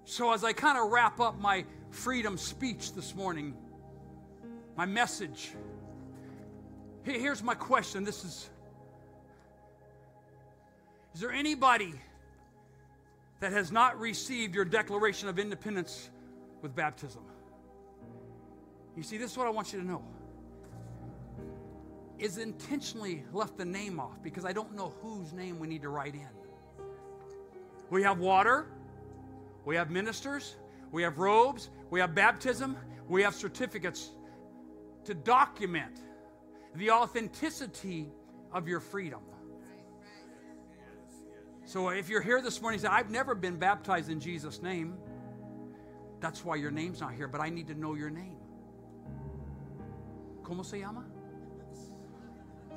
So, 0.03 0.33
as 0.33 0.43
I 0.43 0.53
kind 0.53 0.77
of 0.77 0.91
wrap 0.91 1.19
up 1.19 1.39
my 1.39 1.65
freedom 1.91 2.37
speech 2.37 2.93
this 2.93 3.15
morning, 3.15 3.55
my 4.75 4.85
message, 4.85 5.51
here's 7.03 7.41
my 7.41 7.55
question. 7.55 8.03
This 8.03 8.25
is 8.25 8.49
Is 11.13 11.21
there 11.21 11.31
anybody 11.31 11.93
that 13.39 13.53
has 13.53 13.71
not 13.71 13.99
received 13.99 14.55
your 14.55 14.65
declaration 14.65 15.29
of 15.29 15.39
independence 15.39 16.09
with 16.61 16.75
baptism? 16.75 17.23
You 18.97 19.03
see, 19.03 19.17
this 19.17 19.31
is 19.31 19.37
what 19.37 19.47
I 19.47 19.51
want 19.51 19.71
you 19.71 19.79
to 19.79 19.85
know 19.85 20.03
is 22.19 22.37
intentionally 22.37 23.23
left 23.33 23.57
the 23.57 23.65
name 23.65 23.99
off 23.99 24.21
because 24.21 24.45
I 24.45 24.51
don't 24.51 24.75
know 24.75 24.93
whose 25.01 25.33
name 25.33 25.59
we 25.59 25.67
need 25.67 25.81
to 25.83 25.89
write 25.89 26.15
in. 26.15 26.27
We 27.89 28.03
have 28.03 28.19
water, 28.19 28.67
we 29.65 29.75
have 29.75 29.89
ministers, 29.89 30.55
we 30.91 31.01
have 31.03 31.17
robes, 31.17 31.69
we 31.89 31.99
have 31.99 32.13
baptism, 32.13 32.77
we 33.07 33.23
have 33.23 33.33
certificates 33.33 34.11
to 35.05 35.13
document 35.13 36.01
the 36.75 36.91
authenticity 36.91 38.11
of 38.51 38.67
your 38.67 38.79
freedom. 38.79 39.21
So 41.65 41.89
if 41.89 42.09
you're 42.09 42.21
here 42.21 42.41
this 42.41 42.61
morning, 42.61 42.79
say, 42.79 42.87
I've 42.87 43.11
never 43.11 43.35
been 43.35 43.57
baptized 43.57 44.09
in 44.09 44.19
Jesus' 44.19 44.61
name. 44.61 44.97
That's 46.19 46.43
why 46.43 46.55
your 46.55 46.71
name's 46.71 46.99
not 46.99 47.13
here, 47.13 47.27
but 47.27 47.41
I 47.41 47.49
need 47.49 47.67
to 47.67 47.75
know 47.75 47.93
your 47.93 48.09
name. 48.09 48.37
¿Cómo 50.43 50.65
se 50.65 50.79
llama? 50.79 51.05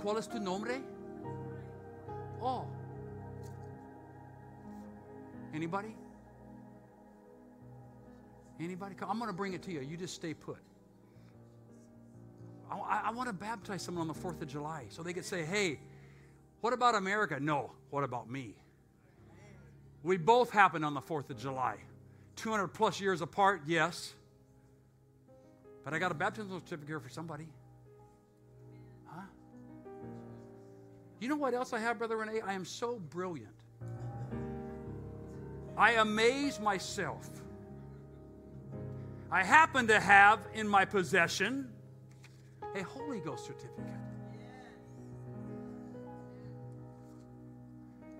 ¿Cuál 0.00 0.18
es 0.18 0.26
tu 0.26 0.38
nombre? 0.38 0.82
Oh. 2.40 2.66
Anybody? 5.54 5.94
Anybody? 8.58 8.94
I'm 9.08 9.18
going 9.18 9.28
to 9.28 9.36
bring 9.36 9.54
it 9.54 9.62
to 9.62 9.72
you. 9.72 9.80
You 9.80 9.96
just 9.96 10.14
stay 10.14 10.34
put. 10.34 10.58
I, 12.70 12.76
I, 12.76 13.02
I 13.06 13.10
want 13.10 13.28
to 13.28 13.32
baptize 13.32 13.82
someone 13.82 14.08
on 14.08 14.08
the 14.08 14.20
4th 14.20 14.40
of 14.40 14.48
July 14.48 14.86
so 14.88 15.02
they 15.02 15.12
could 15.12 15.24
say, 15.24 15.44
hey, 15.44 15.78
what 16.60 16.72
about 16.72 16.94
America? 16.94 17.38
No. 17.40 17.72
What 17.90 18.04
about 18.04 18.30
me? 18.30 18.54
We 20.02 20.16
both 20.16 20.50
happened 20.50 20.84
on 20.84 20.94
the 20.94 21.00
4th 21.00 21.30
of 21.30 21.38
July. 21.38 21.76
200 22.36 22.68
plus 22.68 23.00
years 23.00 23.20
apart, 23.20 23.62
yes. 23.66 24.14
But 25.84 25.94
I 25.94 25.98
got 25.98 26.10
a 26.10 26.14
baptismal 26.14 26.60
certificate 26.60 27.02
for 27.02 27.08
somebody. 27.08 27.46
You 31.22 31.28
know 31.28 31.36
what 31.36 31.54
else 31.54 31.72
I 31.72 31.78
have, 31.78 31.98
Brother 31.98 32.16
Renee? 32.16 32.40
I 32.40 32.54
am 32.54 32.64
so 32.64 32.98
brilliant. 32.98 33.54
I 35.76 35.92
amaze 35.92 36.58
myself. 36.58 37.30
I 39.30 39.44
happen 39.44 39.86
to 39.86 40.00
have 40.00 40.40
in 40.52 40.66
my 40.66 40.84
possession 40.84 41.70
a 42.74 42.82
Holy 42.82 43.20
Ghost 43.20 43.46
certificate. 43.46 43.84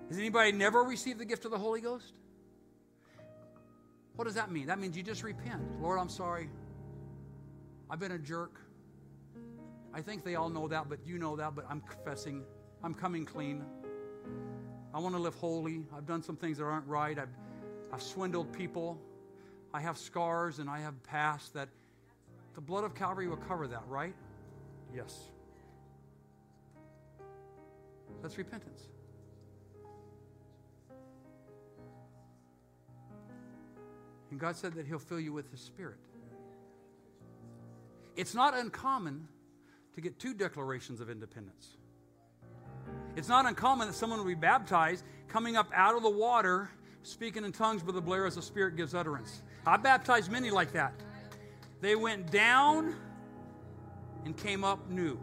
Has 0.09 0.17
anybody 0.17 0.53
never 0.53 0.85
received 0.85 1.19
the 1.19 1.25
gift 1.25 1.45
of 1.45 1.51
the 1.51 1.59
Holy 1.59 1.81
Ghost? 1.81 2.13
What 4.15 4.27
does 4.27 4.35
that 4.35 4.53
mean? 4.53 4.67
That 4.69 4.79
means 4.79 4.97
you 4.97 5.03
just 5.03 5.25
repent. 5.25 5.61
Lord, 5.81 5.99
I'm 5.99 6.09
sorry. 6.09 6.49
I've 7.91 7.99
been 7.99 8.13
a 8.13 8.19
jerk. 8.19 8.61
I 9.93 10.03
think 10.03 10.23
they 10.23 10.37
all 10.37 10.49
know 10.49 10.69
that, 10.69 10.89
but 10.89 11.01
you 11.05 11.19
know 11.19 11.35
that, 11.35 11.57
but 11.57 11.65
I'm 11.69 11.81
confessing. 11.81 12.45
I'm 12.85 12.95
coming 12.95 13.25
clean. 13.25 13.65
I 14.93 14.99
want 14.99 15.15
to 15.15 15.21
live 15.21 15.35
holy. 15.37 15.85
I've 15.97 16.07
done 16.07 16.23
some 16.23 16.37
things 16.37 16.59
that 16.59 16.65
aren't 16.65 16.87
right. 16.87 17.19
I've, 17.19 17.35
I've 17.93 18.03
swindled 18.03 18.53
people. 18.53 19.01
I 19.73 19.81
have 19.81 19.97
scars 19.97 20.59
and 20.59 20.69
I 20.69 20.81
have 20.81 21.03
past 21.05 21.55
that 21.55 21.69
the 22.55 22.61
blood 22.61 22.85
of 22.85 22.95
Calvary 22.95 23.29
will 23.29 23.37
cover 23.37 23.67
that, 23.69 23.85
right? 23.89 24.15
Yes. 24.95 25.19
That's 28.21 28.37
repentance. 28.37 28.83
And 34.31 34.41
God 34.41 34.57
said 34.57 34.75
that 34.75 34.87
He'll 34.87 34.99
fill 34.99 35.21
you 35.21 35.33
with 35.33 35.51
His 35.51 35.61
Spirit. 35.61 35.99
It's 38.17 38.35
not 38.35 38.57
uncommon 38.57 39.29
to 39.95 40.01
get 40.01 40.19
two 40.19 40.35
declarations 40.35 41.01
of 41.01 41.11
independence. 41.11 41.77
It's 43.15 43.29
not 43.29 43.47
uncommon 43.47 43.89
that 43.89 43.95
someone 43.95 44.19
will 44.19 44.27
be 44.27 44.35
baptized 44.35 45.05
coming 45.29 45.57
up 45.57 45.71
out 45.75 45.97
of 45.97 46.03
the 46.03 46.11
water, 46.11 46.71
speaking 47.03 47.45
in 47.45 47.53
tongues, 47.53 47.85
with 47.85 47.95
the 47.95 48.01
blare 48.01 48.27
as 48.27 48.37
the 48.37 48.43
Spirit 48.43 48.77
gives 48.77 48.95
utterance. 48.95 49.43
I 49.67 49.77
baptized 49.77 50.31
many 50.31 50.51
like 50.51 50.73
that. 50.73 50.95
They 51.81 51.95
went 51.97 52.31
down 52.31 52.95
and 54.25 54.37
came 54.37 54.65
up 54.65 54.89
new. 54.89 55.19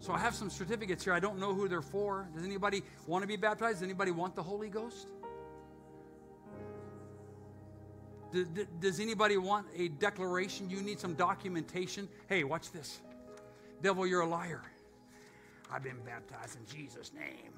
So 0.00 0.12
I 0.12 0.18
have 0.18 0.34
some 0.34 0.50
certificates 0.50 1.02
here. 1.02 1.14
I 1.14 1.20
don't 1.20 1.38
know 1.38 1.54
who 1.54 1.66
they're 1.66 1.80
for. 1.80 2.28
Does 2.34 2.44
anybody 2.44 2.82
want 3.06 3.22
to 3.22 3.26
be 3.26 3.36
baptized? 3.36 3.76
Does 3.76 3.82
anybody 3.82 4.10
want 4.10 4.36
the 4.36 4.42
Holy 4.42 4.68
Ghost? 4.68 5.08
Does 8.80 9.00
anybody 9.00 9.36
want 9.36 9.66
a 9.76 9.88
declaration? 9.88 10.68
You 10.68 10.80
need 10.80 11.00
some 11.00 11.14
documentation. 11.14 12.08
Hey, 12.28 12.44
watch 12.44 12.72
this. 12.72 13.00
Devil, 13.82 14.06
you're 14.06 14.22
a 14.22 14.26
liar. 14.26 14.62
I've 15.70 15.82
been 15.82 16.00
baptized 16.04 16.58
in 16.58 16.66
Jesus' 16.66 17.12
name. 17.12 17.52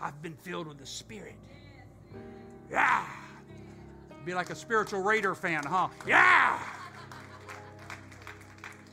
I've 0.00 0.20
been 0.22 0.34
filled 0.34 0.66
with 0.66 0.78
the 0.78 0.86
Spirit. 0.86 1.36
Yeah. 2.70 3.04
Be 4.24 4.34
like 4.34 4.50
a 4.50 4.54
spiritual 4.54 5.02
Raider 5.02 5.34
fan, 5.34 5.64
huh? 5.64 5.88
Yeah 6.06 6.58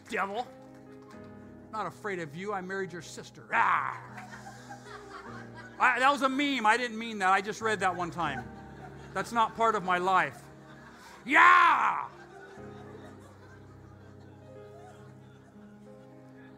devil. 0.10 0.48
Not 1.72 1.86
afraid 1.86 2.20
of 2.20 2.36
you. 2.36 2.54
I 2.54 2.62
married 2.62 2.92
your 2.94 3.02
sister. 3.02 3.44
Ah. 3.54 4.00
I, 5.80 6.00
that 6.00 6.12
was 6.12 6.24
a 6.24 6.30
meme. 6.30 6.66
I 6.66 6.78
didn't 6.78 6.98
mean 6.98 7.20
that. 7.20 7.30
I 7.30 7.42
just 7.42 7.62
read 7.62 7.80
that 7.82 7.96
one 7.96 8.10
time. 8.10 8.44
That's 9.18 9.32
not 9.32 9.58
part 9.58 9.74
of 9.74 9.84
my 9.84 9.98
life. 9.98 10.38
Yeah. 11.26 12.04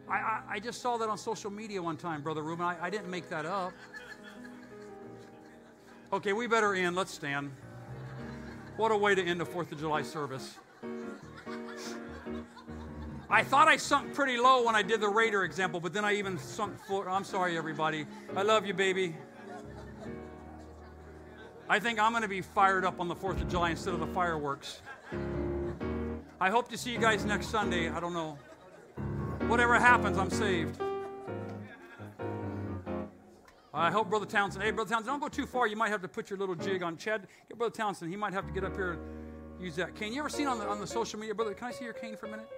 I, 0.06 0.12
I, 0.12 0.42
I 0.46 0.58
just 0.58 0.82
saw 0.82 0.98
that 0.98 1.08
on 1.08 1.16
social 1.16 1.50
media 1.50 1.82
one 1.82 1.96
time, 1.96 2.20
Brother 2.20 2.42
Ruben. 2.42 2.66
I, 2.66 2.76
I 2.78 2.90
didn't 2.90 3.08
make 3.08 3.30
that 3.30 3.46
up. 3.46 3.72
Okay, 6.12 6.34
we 6.34 6.46
better 6.48 6.74
end. 6.74 6.96
Let's 6.96 7.14
stand. 7.14 7.50
What 8.76 8.92
a 8.92 8.96
way 8.96 9.14
to 9.14 9.24
end 9.24 9.40
a 9.40 9.46
4th 9.46 9.72
of 9.72 9.78
July 9.78 10.02
service. 10.02 10.58
I 13.30 13.42
thought 13.42 13.68
I 13.68 13.78
sunk 13.78 14.12
pretty 14.12 14.36
low 14.36 14.66
when 14.66 14.74
I 14.74 14.82
did 14.82 15.00
the 15.00 15.08
Raider 15.08 15.44
example, 15.44 15.80
but 15.80 15.94
then 15.94 16.04
I 16.04 16.12
even 16.16 16.36
sunk 16.36 16.78
floor. 16.84 17.08
I'm 17.08 17.24
sorry, 17.24 17.56
everybody. 17.56 18.04
I 18.36 18.42
love 18.42 18.66
you, 18.66 18.74
baby. 18.74 19.16
I 21.70 21.78
think 21.78 22.00
I'm 22.00 22.10
going 22.10 22.22
to 22.22 22.28
be 22.28 22.40
fired 22.40 22.84
up 22.84 22.98
on 22.98 23.06
the 23.06 23.14
4th 23.14 23.40
of 23.40 23.48
July 23.48 23.70
instead 23.70 23.94
of 23.94 24.00
the 24.00 24.06
fireworks. 24.08 24.80
I 26.40 26.50
hope 26.50 26.68
to 26.70 26.76
see 26.76 26.90
you 26.90 26.98
guys 26.98 27.24
next 27.24 27.46
Sunday. 27.46 27.88
I 27.88 28.00
don't 28.00 28.12
know. 28.12 28.36
Whatever 29.46 29.78
happens, 29.78 30.18
I'm 30.18 30.30
saved. 30.30 30.82
I 33.72 33.88
hope 33.92 34.10
Brother 34.10 34.26
Townsend. 34.26 34.64
Hey, 34.64 34.72
Brother 34.72 34.90
Townsend, 34.90 35.06
don't 35.06 35.20
go 35.20 35.28
too 35.28 35.46
far. 35.46 35.68
You 35.68 35.76
might 35.76 35.90
have 35.90 36.02
to 36.02 36.08
put 36.08 36.28
your 36.28 36.40
little 36.40 36.56
jig 36.56 36.82
on. 36.82 36.96
Chad, 36.96 37.28
get 37.48 37.56
Brother 37.56 37.72
Townsend. 37.72 38.10
He 38.10 38.16
might 38.16 38.32
have 38.32 38.48
to 38.48 38.52
get 38.52 38.64
up 38.64 38.74
here 38.74 38.94
and 38.94 39.62
use 39.62 39.76
that 39.76 39.94
cane. 39.94 40.12
You 40.12 40.18
ever 40.18 40.28
seen 40.28 40.48
on 40.48 40.58
the 40.58 40.66
on 40.66 40.80
the 40.80 40.88
social 40.88 41.20
media, 41.20 41.36
brother? 41.36 41.54
Can 41.54 41.68
I 41.68 41.70
see 41.70 41.84
your 41.84 41.94
cane 41.94 42.16
for 42.16 42.26
a 42.26 42.30
minute? 42.30 42.48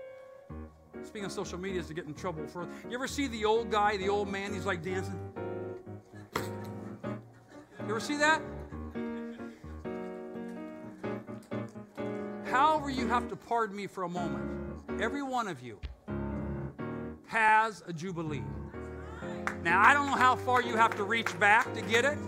Speaking 1.02 1.26
of 1.26 1.32
social 1.32 1.58
media, 1.58 1.80
is 1.80 1.86
to 1.88 1.94
get 1.94 2.06
in 2.06 2.14
trouble 2.14 2.46
for. 2.46 2.66
You 2.88 2.94
ever 2.94 3.06
see 3.06 3.26
the 3.26 3.44
old 3.44 3.70
guy, 3.70 3.98
the 3.98 4.08
old 4.08 4.30
man? 4.30 4.54
He's 4.54 4.64
like 4.64 4.82
dancing. 4.82 5.20
You 6.34 7.90
ever 7.90 8.00
see 8.00 8.16
that? 8.16 8.40
However, 12.52 12.90
you 12.90 13.08
have 13.08 13.30
to 13.30 13.36
pardon 13.36 13.74
me 13.74 13.86
for 13.86 14.02
a 14.02 14.08
moment. 14.10 14.44
Every 15.00 15.22
one 15.22 15.48
of 15.48 15.62
you 15.62 15.80
has 17.24 17.82
a 17.86 17.94
jubilee. 17.94 18.42
Now, 19.64 19.80
I 19.80 19.94
don't 19.94 20.04
know 20.04 20.16
how 20.16 20.36
far 20.36 20.60
you 20.60 20.76
have 20.76 20.94
to 20.96 21.04
reach 21.04 21.38
back 21.40 21.72
to 21.72 21.80
get 21.80 22.04
it. 22.04 22.18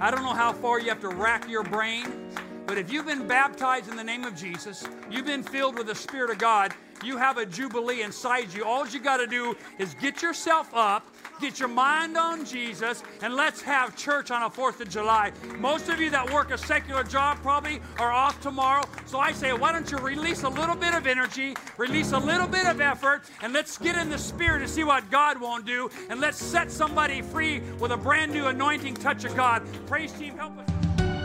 I 0.00 0.10
don't 0.10 0.22
know 0.22 0.32
how 0.32 0.54
far 0.54 0.80
you 0.80 0.88
have 0.88 1.02
to 1.02 1.10
rack 1.10 1.46
your 1.46 1.62
brain. 1.62 2.30
But 2.66 2.78
if 2.78 2.90
you've 2.90 3.04
been 3.04 3.26
baptized 3.28 3.90
in 3.90 3.96
the 3.96 4.04
name 4.04 4.24
of 4.24 4.34
Jesus, 4.34 4.88
you've 5.10 5.26
been 5.26 5.42
filled 5.42 5.76
with 5.76 5.88
the 5.88 5.94
Spirit 5.94 6.30
of 6.30 6.38
God, 6.38 6.72
you 7.04 7.18
have 7.18 7.36
a 7.36 7.44
jubilee 7.44 8.00
inside 8.00 8.54
you. 8.54 8.64
All 8.64 8.88
you 8.88 8.98
got 8.98 9.18
to 9.18 9.26
do 9.26 9.54
is 9.78 9.92
get 10.00 10.22
yourself 10.22 10.70
up, 10.72 11.13
get 11.40 11.58
your 11.58 11.68
mind 11.68 12.16
on 12.16 12.44
Jesus, 12.44 13.02
and 13.22 13.34
let's 13.34 13.60
have 13.62 13.96
church 13.96 14.30
on 14.30 14.42
a 14.42 14.50
4th 14.50 14.80
of 14.80 14.88
July. 14.88 15.32
Most 15.58 15.88
of 15.88 16.00
you 16.00 16.10
that 16.10 16.32
work 16.32 16.50
a 16.50 16.58
secular 16.58 17.04
job 17.04 17.38
probably 17.42 17.80
are 17.98 18.12
off 18.12 18.40
tomorrow. 18.40 18.84
So 19.06 19.18
I 19.18 19.32
say, 19.32 19.52
why 19.52 19.72
don't 19.72 19.90
you 19.90 19.98
release 19.98 20.42
a 20.42 20.48
little 20.48 20.76
bit 20.76 20.94
of 20.94 21.06
energy, 21.06 21.54
release 21.76 22.12
a 22.12 22.18
little 22.18 22.46
bit 22.46 22.66
of 22.66 22.80
effort, 22.80 23.22
and 23.42 23.52
let's 23.52 23.78
get 23.78 23.96
in 23.96 24.08
the 24.08 24.18
spirit 24.18 24.62
and 24.62 24.70
see 24.70 24.84
what 24.84 25.10
God 25.10 25.40
won't 25.40 25.66
do, 25.66 25.90
and 26.10 26.20
let's 26.20 26.38
set 26.38 26.70
somebody 26.70 27.22
free 27.22 27.60
with 27.78 27.92
a 27.92 27.96
brand 27.96 28.32
new 28.32 28.46
anointing 28.46 28.94
touch 28.94 29.24
of 29.24 29.34
God. 29.36 29.62
Praise 29.86 30.12
team, 30.12 30.36
help 30.36 30.58
us. 30.58 30.68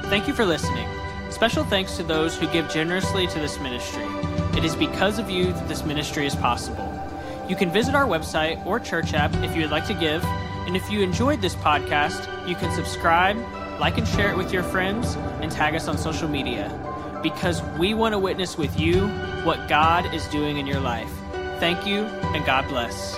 Thank 0.05 0.27
you 0.27 0.34
for 0.34 0.45
listening. 0.45 0.88
Special 1.29 1.63
thanks 1.63 1.95
to 1.97 2.03
those 2.03 2.36
who 2.36 2.47
give 2.47 2.67
generously 2.69 3.27
to 3.27 3.39
this 3.39 3.59
ministry. 3.59 4.03
It 4.57 4.65
is 4.65 4.75
because 4.75 5.19
of 5.19 5.29
you 5.29 5.53
that 5.53 5.67
this 5.67 5.86
ministry 5.86 6.25
is 6.25 6.36
possible. 6.36 6.88
You 7.49 7.55
can 7.55 7.71
visit 7.71 7.95
our 7.95 8.05
website 8.05 8.63
or 8.65 8.79
church 8.79 9.15
app 9.15 9.33
if 9.43 9.55
you 9.55 9.63
would 9.63 9.71
like 9.71 9.87
to 9.87 9.95
give. 9.95 10.23
And 10.23 10.77
if 10.77 10.87
you 10.91 11.01
enjoyed 11.01 11.41
this 11.41 11.55
podcast, 11.55 12.47
you 12.47 12.55
can 12.55 12.71
subscribe, 12.75 13.37
like 13.79 13.97
and 13.97 14.07
share 14.07 14.31
it 14.31 14.37
with 14.37 14.53
your 14.53 14.61
friends, 14.61 15.15
and 15.41 15.51
tag 15.51 15.73
us 15.73 15.87
on 15.87 15.97
social 15.97 16.29
media. 16.29 16.69
Because 17.23 17.63
we 17.79 17.95
want 17.95 18.13
to 18.13 18.19
witness 18.19 18.55
with 18.55 18.79
you 18.79 19.07
what 19.43 19.67
God 19.67 20.13
is 20.13 20.27
doing 20.27 20.57
in 20.57 20.67
your 20.67 20.79
life. 20.79 21.11
Thank 21.59 21.87
you, 21.87 22.03
and 22.03 22.45
God 22.45 22.67
bless. 22.69 23.17